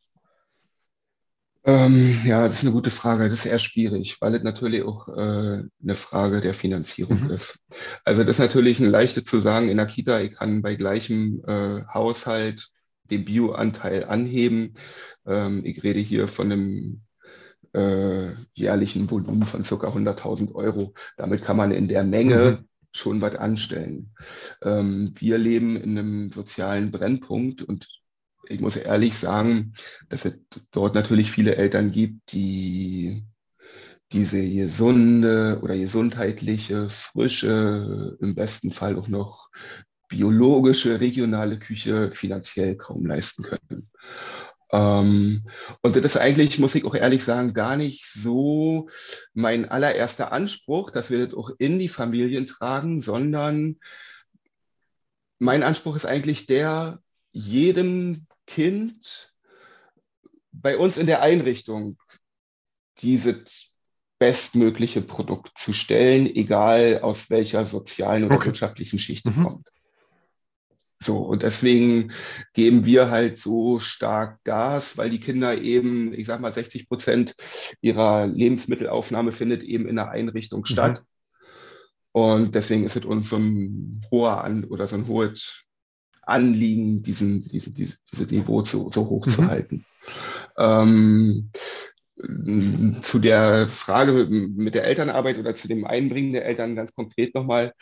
Ähm, 1.67 2.21
ja, 2.23 2.47
das 2.47 2.57
ist 2.57 2.63
eine 2.63 2.71
gute 2.71 2.89
Frage. 2.91 3.27
Das 3.27 3.39
ist 3.39 3.45
eher 3.45 3.59
schwierig, 3.59 4.21
weil 4.21 4.33
es 4.33 4.41
natürlich 4.41 4.83
auch 4.83 5.09
äh, 5.09 5.63
eine 5.83 5.95
Frage 5.95 6.39
der 6.39 6.53
Finanzierung 6.53 7.25
mhm. 7.25 7.31
ist. 7.31 7.59
Also 8.05 8.23
das 8.23 8.37
ist 8.37 8.39
natürlich 8.39 8.79
ein 8.79 8.89
leichtes 8.89 9.25
zu 9.25 9.41
sagen 9.41 9.67
in 9.67 9.75
der 9.75 9.85
Kita, 9.85 10.21
ich 10.21 10.31
kann 10.33 10.61
bei 10.61 10.75
gleichem 10.75 11.43
äh, 11.45 11.81
Haushalt 11.93 12.69
den 13.11 13.25
Bioanteil 13.25 14.05
anheben. 14.05 14.75
Ähm, 15.25 15.65
ich 15.65 15.83
rede 15.83 15.99
hier 15.99 16.29
von 16.29 16.53
einem 16.53 17.01
äh, 17.73 18.29
jährlichen 18.53 19.11
Volumen 19.11 19.43
von 19.43 19.65
circa 19.65 19.89
100.000 19.89 20.55
Euro. 20.55 20.93
Damit 21.17 21.43
kann 21.43 21.57
man 21.57 21.71
in 21.71 21.89
der 21.89 22.05
Menge 22.05 22.59
mhm. 22.61 22.67
schon 22.93 23.19
was 23.19 23.35
anstellen. 23.35 24.13
Ähm, 24.63 25.13
wir 25.17 25.37
leben 25.37 25.75
in 25.75 25.97
einem 25.97 26.31
sozialen 26.31 26.91
Brennpunkt 26.91 27.61
und 27.61 27.89
ich 28.49 28.59
muss 28.59 28.75
ehrlich 28.75 29.17
sagen, 29.17 29.73
dass 30.09 30.25
es 30.25 30.39
dort 30.71 30.95
natürlich 30.95 31.31
viele 31.31 31.55
Eltern 31.55 31.91
gibt, 31.91 32.31
die 32.31 33.23
diese 34.11 34.41
gesunde 34.41 35.59
oder 35.61 35.77
gesundheitliche, 35.77 36.89
frische, 36.89 38.17
im 38.21 38.35
besten 38.35 38.71
Fall 38.71 38.97
auch 38.97 39.09
noch 39.09 39.49
biologische, 40.07 41.01
regionale 41.01 41.59
Küche 41.59 42.11
finanziell 42.11 42.77
kaum 42.77 43.05
leisten 43.05 43.43
können. 43.43 43.89
Ähm, 44.71 45.47
und 45.81 45.95
das 45.95 46.03
ist 46.03 46.17
eigentlich, 46.17 46.59
muss 46.59 46.75
ich 46.75 46.85
auch 46.85 46.95
ehrlich 46.95 47.23
sagen, 47.23 47.53
gar 47.53 47.75
nicht 47.75 48.05
so 48.05 48.89
mein 49.33 49.67
allererster 49.69 50.31
Anspruch, 50.31 50.91
dass 50.91 51.09
wir 51.09 51.25
das 51.25 51.35
auch 51.35 51.51
in 51.57 51.79
die 51.79 51.89
Familien 51.89 52.45
tragen, 52.45 53.01
sondern 53.01 53.77
mein 55.39 55.63
Anspruch 55.63 55.95
ist 55.95 56.05
eigentlich 56.05 56.47
der, 56.47 56.99
jedem 57.31 58.25
Kind 58.47 59.31
bei 60.51 60.77
uns 60.77 60.97
in 60.97 61.05
der 61.05 61.21
Einrichtung 61.21 61.97
dieses 62.99 63.71
bestmögliche 64.19 65.01
Produkt 65.01 65.57
zu 65.57 65.73
stellen, 65.73 66.25
egal 66.25 67.01
aus 67.01 67.29
welcher 67.29 67.65
sozialen 67.65 68.23
oder 68.23 68.37
okay. 68.37 68.47
wirtschaftlichen 68.47 68.97
Schicht 68.97 69.27
es 69.27 69.35
mhm. 69.35 69.43
kommt. 69.43 69.69
So, 70.99 71.19
und 71.19 71.43
deswegen 71.43 72.11
geben 72.53 72.85
wir 72.85 73.11
halt 73.11 73.37
so 73.37 73.77
stark 73.77 74.43
Gas, 74.43 74.97
weil 74.97 75.11
die 75.11 75.19
Kinder 75.19 75.55
eben, 75.55 76.11
ich 76.11 76.25
sag 76.25 76.41
mal, 76.41 76.51
60 76.51 76.87
Prozent 76.87 77.35
ihrer 77.81 78.25
Lebensmittelaufnahme 78.25 79.31
findet 79.31 79.61
eben 79.61 79.87
in 79.87 79.97
der 79.97 80.09
Einrichtung 80.09 80.61
mhm. 80.61 80.65
statt. 80.65 81.03
Und 82.13 82.55
deswegen 82.55 82.83
ist 82.83 82.95
es 82.95 83.05
uns 83.05 83.29
so 83.29 83.37
ein 83.37 84.03
hoher 84.09 84.43
An 84.43 84.63
oder 84.63 84.87
so 84.87 84.95
ein 84.95 85.07
hohes 85.07 85.66
Anliegen, 86.27 87.03
diesen, 87.03 87.47
diese, 87.47 87.71
diese, 87.71 87.97
diese 88.11 88.25
Niveau 88.25 88.61
zu, 88.61 88.89
so 88.91 89.09
hoch 89.09 89.25
mhm. 89.25 89.31
zu 89.31 89.47
halten. 89.47 89.85
Ähm, 90.57 91.51
zu 93.03 93.19
der 93.19 93.67
Frage 93.67 94.25
mit 94.25 94.73
der 94.73 94.85
Elternarbeit 94.85 95.37
oder 95.37 95.53
zu 95.53 95.67
dem 95.67 95.85
Einbringen 95.85 96.33
der 96.33 96.45
Eltern 96.45 96.75
ganz 96.75 96.95
konkret 96.95 97.35
nochmal. 97.35 97.73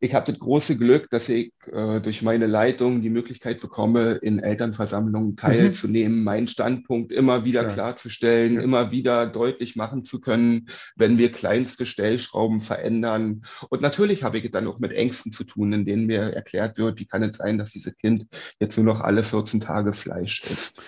Ich 0.00 0.14
habe 0.14 0.26
das 0.30 0.40
große 0.40 0.76
Glück, 0.76 1.08
dass 1.10 1.28
ich 1.28 1.52
äh, 1.70 2.00
durch 2.00 2.22
meine 2.22 2.46
Leitung 2.46 3.02
die 3.02 3.10
Möglichkeit 3.10 3.60
bekomme, 3.60 4.14
in 4.14 4.40
Elternversammlungen 4.40 5.30
mhm. 5.30 5.36
teilzunehmen, 5.36 6.18
mhm. 6.18 6.24
meinen 6.24 6.48
Standpunkt 6.48 7.12
immer 7.12 7.44
wieder 7.44 7.62
Klar. 7.62 7.74
klarzustellen, 7.74 8.54
ja. 8.54 8.62
immer 8.62 8.90
wieder 8.90 9.28
deutlich 9.28 9.76
machen 9.76 10.04
zu 10.04 10.20
können, 10.20 10.66
wenn 10.96 11.16
wir 11.16 11.30
kleinste 11.30 11.86
Stellschrauben 11.86 12.60
verändern. 12.60 13.44
Und 13.68 13.80
natürlich 13.80 14.24
habe 14.24 14.38
ich 14.38 14.50
dann 14.50 14.66
auch 14.66 14.80
mit 14.80 14.92
Ängsten 14.92 15.30
zu 15.30 15.44
tun, 15.44 15.72
in 15.72 15.84
denen 15.84 16.06
mir 16.06 16.32
erklärt 16.32 16.78
wird, 16.78 16.98
wie 16.98 17.06
kann 17.06 17.22
es 17.22 17.36
sein, 17.36 17.58
dass 17.58 17.70
dieses 17.70 17.96
Kind 17.96 18.26
jetzt 18.58 18.76
nur 18.76 18.86
noch 18.86 19.02
alle 19.02 19.22
14 19.22 19.60
Tage 19.60 19.92
Fleisch 19.92 20.42
isst. 20.50 20.80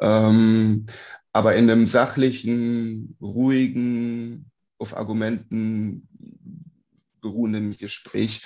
Ähm, 0.00 0.86
aber 1.32 1.54
in 1.54 1.70
einem 1.70 1.86
sachlichen, 1.86 3.16
ruhigen, 3.20 4.50
auf 4.78 4.96
Argumenten 4.96 6.08
beruhenden 7.20 7.76
Gespräch 7.76 8.42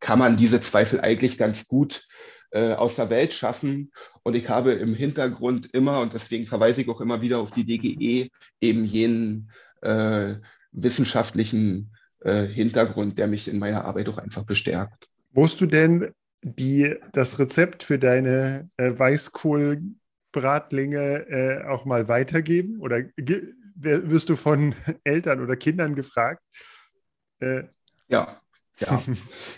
kann 0.00 0.18
man 0.18 0.36
diese 0.36 0.60
Zweifel 0.60 1.00
eigentlich 1.00 1.38
ganz 1.38 1.66
gut 1.66 2.06
äh, 2.50 2.72
aus 2.72 2.96
der 2.96 3.10
Welt 3.10 3.32
schaffen. 3.32 3.92
Und 4.22 4.34
ich 4.34 4.48
habe 4.48 4.72
im 4.72 4.94
Hintergrund 4.94 5.72
immer, 5.72 6.00
und 6.00 6.12
deswegen 6.12 6.46
verweise 6.46 6.82
ich 6.82 6.88
auch 6.88 7.00
immer 7.00 7.22
wieder 7.22 7.38
auf 7.38 7.50
die 7.50 7.64
DGE, 7.64 8.30
eben 8.60 8.84
jenen 8.84 9.50
äh, 9.80 10.34
wissenschaftlichen 10.72 11.92
äh, 12.20 12.44
Hintergrund, 12.44 13.18
der 13.18 13.26
mich 13.26 13.48
in 13.48 13.58
meiner 13.58 13.84
Arbeit 13.84 14.08
auch 14.08 14.18
einfach 14.18 14.44
bestärkt. 14.44 15.08
Musst 15.32 15.60
du 15.60 15.66
denn 15.66 16.12
die, 16.42 16.96
das 17.12 17.38
Rezept 17.38 17.84
für 17.84 17.98
deine 17.98 18.68
äh, 18.76 18.96
Weißkohl 18.96 19.80
Bratlinge 20.32 21.26
äh, 21.28 21.64
auch 21.66 21.84
mal 21.84 22.08
weitergeben? 22.08 22.80
Oder 22.80 23.04
wirst 23.76 24.28
du 24.28 24.36
von 24.36 24.74
Eltern 25.04 25.40
oder 25.40 25.56
Kindern 25.56 25.94
gefragt? 25.94 26.42
Äh, 27.40 27.64
ja, 28.08 28.36
ja. 28.78 29.02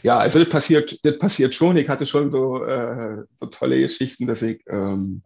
ja, 0.02 0.18
also 0.18 0.38
das 0.38 0.48
passiert, 0.48 0.98
das 1.04 1.18
passiert 1.18 1.54
schon. 1.54 1.76
Ich 1.76 1.88
hatte 1.88 2.06
schon 2.06 2.30
so, 2.30 2.64
äh, 2.64 3.22
so 3.36 3.46
tolle 3.46 3.80
Geschichten, 3.80 4.26
dass 4.26 4.42
ich 4.42 4.62
ähm, 4.68 5.22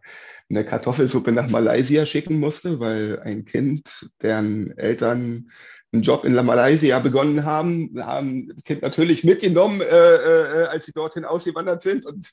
eine 0.51 0.65
Kartoffelsuppe 0.65 1.33
nach 1.33 1.49
Malaysia 1.49 2.07
schicken 2.07 2.39
musste, 2.39 2.81
weil 2.81 3.21
ein 3.21 3.45
Kind, 3.45 4.11
deren 4.23 4.77
Eltern 4.79 5.51
einen 5.93 6.03
Job 6.03 6.25
in 6.25 6.35
Malaysia 6.35 6.99
begonnen 7.01 7.45
haben, 7.45 7.93
haben 7.99 8.49
das 8.49 8.63
Kind 8.63 8.83
natürlich 8.83 9.25
mitgenommen, 9.25 9.81
äh, 9.81 9.85
äh, 9.85 10.67
als 10.67 10.87
sie 10.87 10.93
dorthin 10.93 11.25
ausgewandert 11.25 11.81
sind 11.81 12.05
und 12.05 12.33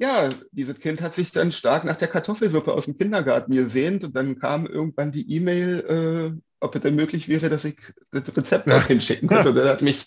ja, 0.00 0.30
dieses 0.50 0.80
Kind 0.80 1.02
hat 1.02 1.14
sich 1.14 1.30
dann 1.30 1.52
stark 1.52 1.84
nach 1.84 1.96
der 1.96 2.08
Kartoffelsuppe 2.08 2.72
aus 2.72 2.86
dem 2.86 2.96
Kindergarten 2.96 3.52
gesehnt 3.52 4.02
und 4.02 4.16
dann 4.16 4.38
kam 4.38 4.66
irgendwann 4.66 5.12
die 5.12 5.30
E-Mail, 5.30 6.32
äh, 6.34 6.40
ob 6.58 6.74
es 6.74 6.80
denn 6.80 6.94
möglich 6.96 7.28
wäre, 7.28 7.50
dass 7.50 7.66
ich 7.66 7.76
das 8.10 8.34
Rezept 8.34 8.70
auch 8.72 8.86
hinschicken 8.86 9.28
könnte. 9.28 9.50
Und 9.50 9.56
das 9.56 9.68
hat 9.68 9.82
mich 9.82 10.06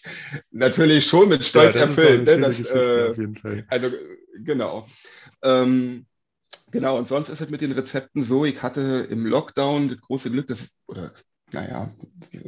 natürlich 0.49 1.05
schon 1.05 1.29
mit 1.29 1.45
Stolz 1.45 1.75
ja, 1.75 1.81
erfüllt. 1.81 2.25
Ne, 2.25 2.39
das, 2.39 2.59
äh, 2.71 3.33
also 3.67 3.91
genau. 4.43 4.87
Ähm, 5.43 6.07
genau, 6.71 6.97
und 6.97 7.07
sonst 7.07 7.29
ist 7.29 7.41
es 7.41 7.49
mit 7.51 7.61
den 7.61 7.71
Rezepten 7.71 8.23
so, 8.23 8.45
ich 8.45 8.63
hatte 8.63 9.07
im 9.11 9.27
Lockdown 9.27 9.89
das 9.89 10.01
große 10.01 10.31
Glück, 10.31 10.47
dass, 10.47 10.71
oder 10.87 11.13
naja, 11.51 11.93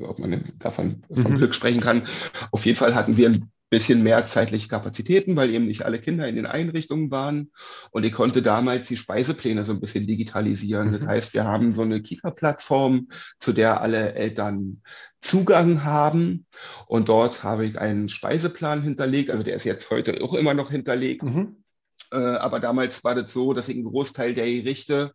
ob 0.01 0.17
man 0.17 0.51
davon 0.58 1.03
von 1.13 1.34
mhm. 1.34 1.38
Glück 1.38 1.53
sprechen 1.53 1.81
kann. 1.81 2.08
Auf 2.49 2.65
jeden 2.65 2.77
Fall 2.77 2.95
hatten 2.95 3.17
wir 3.17 3.29
ein 3.29 3.51
bisschen 3.69 4.04
mehr 4.04 4.25
zeitliche 4.25 4.67
Kapazitäten, 4.67 5.36
weil 5.36 5.49
eben 5.49 5.65
nicht 5.65 5.84
alle 5.84 5.99
Kinder 5.99 6.28
in 6.28 6.36
den 6.36 6.45
Einrichtungen 6.45 7.10
waren. 7.12 7.51
Und 7.91 8.06
ich 8.06 8.13
konnte 8.13 8.41
damals 8.41 8.88
die 8.88 8.97
Speisepläne 8.97 9.65
so 9.65 9.73
ein 9.73 9.82
bisschen 9.82 10.08
digitalisieren. 10.08 10.89
Mhm. 10.89 10.91
Das 10.93 11.08
heißt, 11.08 11.34
wir 11.34 11.45
haben 11.45 11.73
so 11.73 11.82
eine 11.82 12.01
Kita-Plattform, 12.01 13.08
zu 13.39 13.54
der 13.54 13.82
alle 13.82 14.13
Eltern 14.13 14.82
Zugang 15.19 15.84
haben. 15.84 16.45
Und 16.88 17.10
dort 17.10 17.43
habe 17.43 17.65
ich 17.65 17.80
einen 17.80 18.10
Speiseplan 18.10 18.84
hinterlegt. 18.84 19.32
Also 19.32 19.43
der 19.43 19.56
ist 19.56 19.63
jetzt 19.63 19.89
heute 19.89 20.23
auch 20.23 20.36
immer 20.36 20.54
noch 20.54 20.69
hinterlegt. 20.69 21.23
Mhm. 21.23 21.63
Äh, 22.12 22.17
aber 22.17 22.60
damals 22.60 23.04
war 23.04 23.15
das 23.15 23.34
so, 23.34 23.54
dass 23.54 23.67
ich 23.67 23.75
einen 23.75 23.86
Großteil 23.86 24.36
der 24.36 24.45
Gerichte 24.45 25.12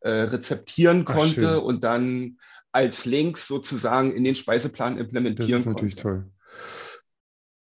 äh, 0.00 0.10
rezeptieren 0.10 1.04
konnte 1.04 1.58
Ach, 1.58 1.62
und 1.62 1.84
dann 1.84 2.38
als 2.72 3.04
Links 3.04 3.46
sozusagen 3.46 4.12
in 4.12 4.24
den 4.24 4.36
Speiseplan 4.36 4.96
implementieren 4.96 5.36
konnte. 5.36 5.52
Das 5.52 5.60
ist 5.60 5.66
natürlich 5.66 5.96
konnte. 5.96 6.22
toll. 6.22 6.39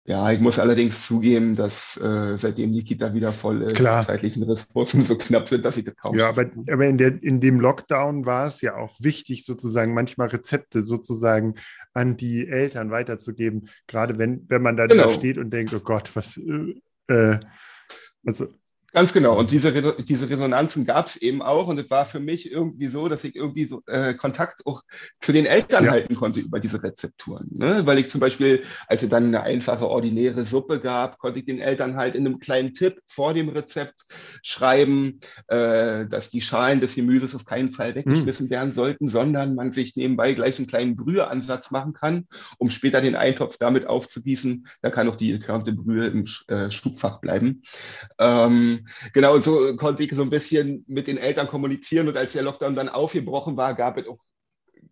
Ja, 0.07 0.31
ich 0.31 0.39
muss 0.39 0.59
allerdings 0.59 1.03
zugeben, 1.07 1.55
dass 1.55 1.97
äh, 1.97 2.37
seitdem 2.37 2.71
die 2.71 2.83
Kita 2.83 3.15
wieder 3.15 3.33
voll 3.33 3.63
ist, 3.63 3.75
Klar. 3.75 4.01
die 4.01 4.05
zeitlichen 4.05 4.43
Ressourcen 4.43 5.01
so 5.01 5.17
knapp 5.17 5.49
sind, 5.49 5.65
dass 5.65 5.77
ich 5.77 5.83
das 5.83 5.95
kaum 5.95 6.15
Ja, 6.15 6.29
aber, 6.29 6.45
aber 6.69 6.85
in, 6.85 6.99
der, 6.99 7.23
in 7.23 7.39
dem 7.39 7.59
Lockdown 7.59 8.23
war 8.23 8.45
es 8.45 8.61
ja 8.61 8.75
auch 8.75 8.95
wichtig, 8.99 9.43
sozusagen 9.45 9.95
manchmal 9.95 10.27
Rezepte 10.27 10.83
sozusagen 10.83 11.55
an 11.93 12.17
die 12.17 12.47
Eltern 12.47 12.91
weiterzugeben. 12.91 13.67
Gerade 13.87 14.19
wenn, 14.19 14.45
wenn 14.47 14.61
man 14.61 14.77
dann 14.77 14.89
genau. 14.89 15.05
da 15.05 15.09
steht 15.09 15.39
und 15.39 15.51
denkt, 15.51 15.73
oh 15.73 15.79
Gott, 15.79 16.15
was, 16.15 16.37
äh, 16.37 16.75
äh 17.11 17.39
also 18.27 18.47
Ganz 18.95 19.11
genau. 19.11 19.37
Und 19.37 19.51
diese, 19.51 19.93
diese 20.05 20.29
Resonanzen 20.29 20.85
gab 20.85 21.07
es 21.07 21.17
eben 21.17 21.41
auch. 21.41 21.67
Und 21.67 21.77
es 21.77 21.89
war 21.89 22.05
für 22.05 22.21
mich 22.21 22.49
irgendwie 22.49 22.87
so, 22.87 23.09
dass 23.09 23.25
ich 23.25 23.35
irgendwie 23.35 23.65
so 23.65 23.81
äh, 23.87 24.13
Kontakt 24.13 24.65
auch 24.65 24.83
zu 25.19 25.33
den 25.33 25.45
Eltern 25.45 25.83
ja. 25.83 25.91
halten 25.91 26.15
konnte 26.15 26.39
über 26.39 26.61
diese 26.61 26.81
Rezepturen. 26.81 27.49
Ne? 27.51 27.85
Weil 27.85 27.97
ich 27.97 28.09
zum 28.09 28.21
Beispiel, 28.21 28.63
als 28.87 29.03
es 29.03 29.09
dann 29.09 29.25
eine 29.25 29.43
einfache 29.43 29.89
ordinäre 29.89 30.43
Suppe 30.43 30.79
gab, 30.79 31.17
konnte 31.17 31.39
ich 31.39 31.45
den 31.45 31.59
Eltern 31.59 31.97
halt 31.97 32.15
in 32.15 32.25
einem 32.25 32.39
kleinen 32.39 32.73
Tipp 32.73 33.01
vor 33.05 33.33
dem 33.33 33.49
Rezept 33.49 33.99
schreiben, 34.41 35.19
äh, 35.47 36.05
dass 36.05 36.29
die 36.29 36.39
Schalen 36.39 36.79
des 36.79 36.95
Gemüses 36.95 37.35
auf 37.35 37.43
keinen 37.43 37.73
Fall 37.73 37.95
weggeschmissen 37.95 38.45
mhm. 38.45 38.51
werden 38.51 38.71
sollten, 38.71 39.09
sondern 39.09 39.55
man 39.55 39.73
sich 39.73 39.97
nebenbei 39.97 40.33
gleich 40.35 40.57
einen 40.57 40.67
kleinen 40.67 40.95
Brüheansatz 40.95 41.69
machen 41.69 41.91
kann, 41.91 42.27
um 42.59 42.69
später 42.69 43.01
den 43.01 43.15
Eintopf 43.17 43.57
damit 43.57 43.87
aufzugießen. 43.87 44.67
Da 44.81 44.89
kann 44.89 45.09
auch 45.09 45.17
die 45.17 45.33
gekörnte 45.33 45.73
Brühe 45.73 46.07
im 46.07 46.23
äh, 46.47 46.71
Schubfach 46.71 47.19
bleiben. 47.19 47.61
Ähm, 48.19 48.84
genau, 49.13 49.39
so 49.39 49.75
konnte 49.75 50.03
ich 50.03 50.13
so 50.13 50.21
ein 50.21 50.29
bisschen 50.29 50.83
mit 50.87 51.07
den 51.07 51.17
Eltern 51.17 51.47
kommunizieren 51.47 52.07
und 52.07 52.17
als 52.17 52.33
der 52.33 52.43
Lockdown 52.43 52.75
dann 52.75 52.89
aufgebrochen 52.89 53.57
war, 53.57 53.73
gab 53.73 53.97
es 53.97 54.07
auch 54.07 54.19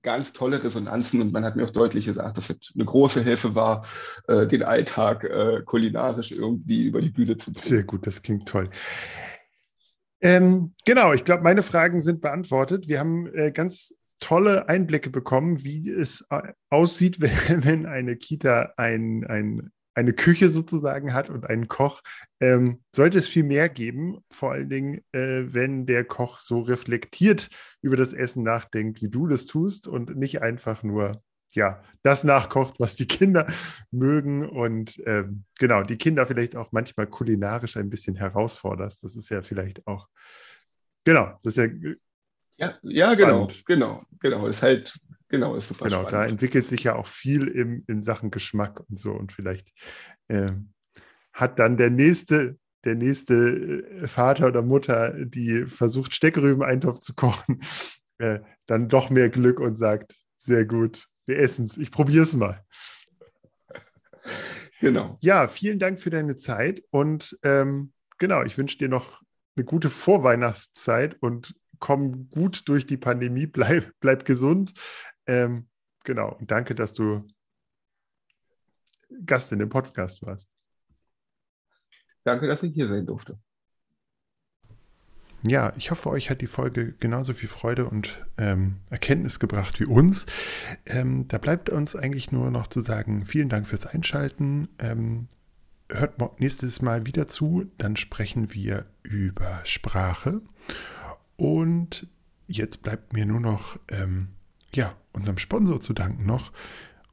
ganz 0.01 0.33
tolle 0.33 0.63
Resonanzen 0.63 1.21
und 1.21 1.31
man 1.31 1.45
hat 1.45 1.55
mir 1.55 1.65
auch 1.65 1.71
deutlich 1.71 2.05
gesagt, 2.05 2.37
dass 2.37 2.49
es 2.49 2.73
eine 2.75 2.85
große 2.85 3.23
Hilfe 3.23 3.55
war, 3.55 3.85
äh, 4.27 4.45
den 4.45 4.63
Alltag 4.63 5.23
äh, 5.23 5.61
kulinarisch 5.65 6.31
irgendwie 6.31 6.83
über 6.83 7.01
die 7.01 7.09
Bühne 7.09 7.37
zu 7.37 7.53
bringen. 7.53 7.65
Sehr 7.65 7.83
gut, 7.83 8.05
das 8.05 8.21
klingt 8.21 8.47
toll. 8.47 8.69
Ähm, 10.21 10.73
genau, 10.85 11.13
ich 11.13 11.25
glaube, 11.25 11.43
meine 11.43 11.63
Fragen 11.63 12.01
sind 12.01 12.21
beantwortet. 12.21 12.87
Wir 12.87 12.99
haben 12.99 13.27
äh, 13.33 13.51
ganz 13.51 13.93
tolle 14.19 14.69
Einblicke 14.69 15.09
bekommen, 15.09 15.63
wie 15.63 15.89
es 15.89 16.25
aussieht, 16.69 17.19
wenn 17.19 17.85
eine 17.85 18.15
Kita 18.15 18.73
ein, 18.77 19.25
ein 19.27 19.71
eine 19.95 20.13
Küche 20.13 20.49
sozusagen 20.49 21.13
hat 21.13 21.29
und 21.29 21.45
einen 21.45 21.67
Koch, 21.67 22.01
ähm, 22.39 22.83
sollte 22.95 23.19
es 23.19 23.27
viel 23.27 23.43
mehr 23.43 23.69
geben, 23.69 24.19
vor 24.29 24.51
allen 24.51 24.69
Dingen, 24.69 25.01
äh, 25.11 25.53
wenn 25.53 25.85
der 25.85 26.03
Koch 26.03 26.39
so 26.39 26.61
reflektiert 26.61 27.49
über 27.81 27.97
das 27.97 28.13
Essen 28.13 28.43
nachdenkt, 28.43 29.01
wie 29.01 29.09
du 29.09 29.27
das 29.27 29.45
tust 29.45 29.87
und 29.87 30.15
nicht 30.17 30.41
einfach 30.41 30.83
nur 30.83 31.21
ja, 31.55 31.83
das 32.01 32.23
nachkocht, 32.23 32.79
was 32.79 32.95
die 32.95 33.07
Kinder 33.07 33.47
mögen 33.91 34.47
und 34.47 35.01
ähm, 35.05 35.45
genau, 35.59 35.83
die 35.83 35.97
Kinder 35.97 36.25
vielleicht 36.25 36.55
auch 36.55 36.71
manchmal 36.71 37.07
kulinarisch 37.07 37.77
ein 37.77 37.89
bisschen 37.89 38.15
herausforderst. 38.15 39.03
Das 39.03 39.15
ist 39.15 39.29
ja 39.29 39.41
vielleicht 39.41 39.85
auch, 39.87 40.07
genau, 41.03 41.37
das 41.43 41.57
ist 41.57 41.71
ja. 41.83 41.93
Ja, 42.57 42.77
ja 42.83 43.13
genau, 43.15 43.49
genau, 43.65 44.03
genau. 44.19 44.47
Ist 44.47 44.61
halt 44.61 44.95
Genau, 45.33 45.55
ist 45.55 45.69
super 45.69 45.85
Genau, 45.85 46.01
spannend. 46.01 46.13
da 46.13 46.25
entwickelt 46.25 46.67
sich 46.67 46.83
ja 46.83 46.93
auch 46.93 47.07
viel 47.07 47.47
im, 47.47 47.83
in 47.87 48.03
Sachen 48.03 48.29
Geschmack 48.29 48.81
und 48.87 48.99
so. 48.99 49.13
Und 49.13 49.31
vielleicht 49.31 49.67
äh, 50.27 50.51
hat 51.33 51.57
dann 51.57 51.75
der 51.75 51.89
nächste, 51.89 52.59
der 52.85 52.93
nächste 52.93 53.33
äh, 54.03 54.07
Vater 54.07 54.45
oder 54.45 54.61
Mutter, 54.61 55.25
die 55.25 55.65
versucht, 55.65 56.13
Steckrüben-Eintopf 56.13 56.99
zu 56.99 57.15
kochen, 57.15 57.61
äh, 58.19 58.41
dann 58.67 58.89
doch 58.89 59.09
mehr 59.09 59.31
Glück 59.31 59.59
und 59.59 59.75
sagt, 59.75 60.13
sehr 60.37 60.67
gut, 60.67 61.07
wir 61.25 61.39
essen 61.39 61.65
es, 61.65 61.79
ich 61.79 61.89
probiere 61.89 62.21
es 62.21 62.35
mal. 62.35 62.63
Genau. 64.81 65.17
Ja, 65.21 65.47
vielen 65.47 65.79
Dank 65.79 65.99
für 65.99 66.11
deine 66.11 66.35
Zeit 66.35 66.83
und 66.91 67.39
ähm, 67.41 67.91
genau, 68.19 68.43
ich 68.43 68.55
wünsche 68.59 68.77
dir 68.77 68.87
noch 68.87 69.23
eine 69.55 69.65
gute 69.65 69.89
Vorweihnachtszeit 69.89 71.17
und 71.21 71.55
komm 71.83 72.29
gut 72.29 72.69
durch 72.69 72.85
die 72.85 72.95
Pandemie, 72.95 73.45
bleib, 73.45 73.91
bleib 73.99 74.23
gesund. 74.23 74.73
Ähm, 75.27 75.67
genau, 76.05 76.33
und 76.33 76.49
danke, 76.49 76.75
dass 76.75 76.93
du 76.93 77.27
Gast 79.25 79.51
in 79.51 79.59
dem 79.59 79.67
Podcast 79.67 80.21
warst. 80.21 80.49
danke, 82.23 82.47
dass 82.47 82.63
ich 82.63 82.73
hier 82.73 82.87
sein 82.87 83.05
durfte. 83.05 83.37
Ja, 85.45 85.73
ich 85.75 85.91
hoffe, 85.91 86.09
euch 86.09 86.29
hat 86.29 86.39
die 86.39 86.47
Folge 86.47 86.93
genauso 87.01 87.33
viel 87.33 87.49
Freude 87.49 87.89
und 87.89 88.25
ähm, 88.37 88.77
Erkenntnis 88.89 89.39
gebracht 89.39 89.81
wie 89.81 89.85
uns. 89.85 90.25
Ähm, 90.85 91.27
da 91.27 91.37
bleibt 91.37 91.69
uns 91.69 91.97
eigentlich 91.97 92.31
nur 92.31 92.49
noch 92.49 92.67
zu 92.67 92.79
sagen, 92.79 93.25
vielen 93.25 93.49
Dank 93.49 93.67
fürs 93.67 93.85
Einschalten. 93.85 94.69
Ähm, 94.79 95.27
hört 95.89 96.39
nächstes 96.39 96.81
Mal 96.81 97.05
wieder 97.05 97.27
zu, 97.27 97.69
dann 97.75 97.97
sprechen 97.97 98.53
wir 98.53 98.85
über 99.03 99.59
Sprache. 99.65 100.39
Und 101.43 102.07
jetzt 102.47 102.81
bleibt 102.83 103.11
mir 103.11 103.25
nur 103.25 103.41
noch 103.41 103.77
ähm, 103.89 104.29
ja, 104.73 104.95
unserem 105.11 105.37
Sponsor 105.37 105.81
zu 105.81 105.91
danken 105.91 106.25
noch. 106.25 106.53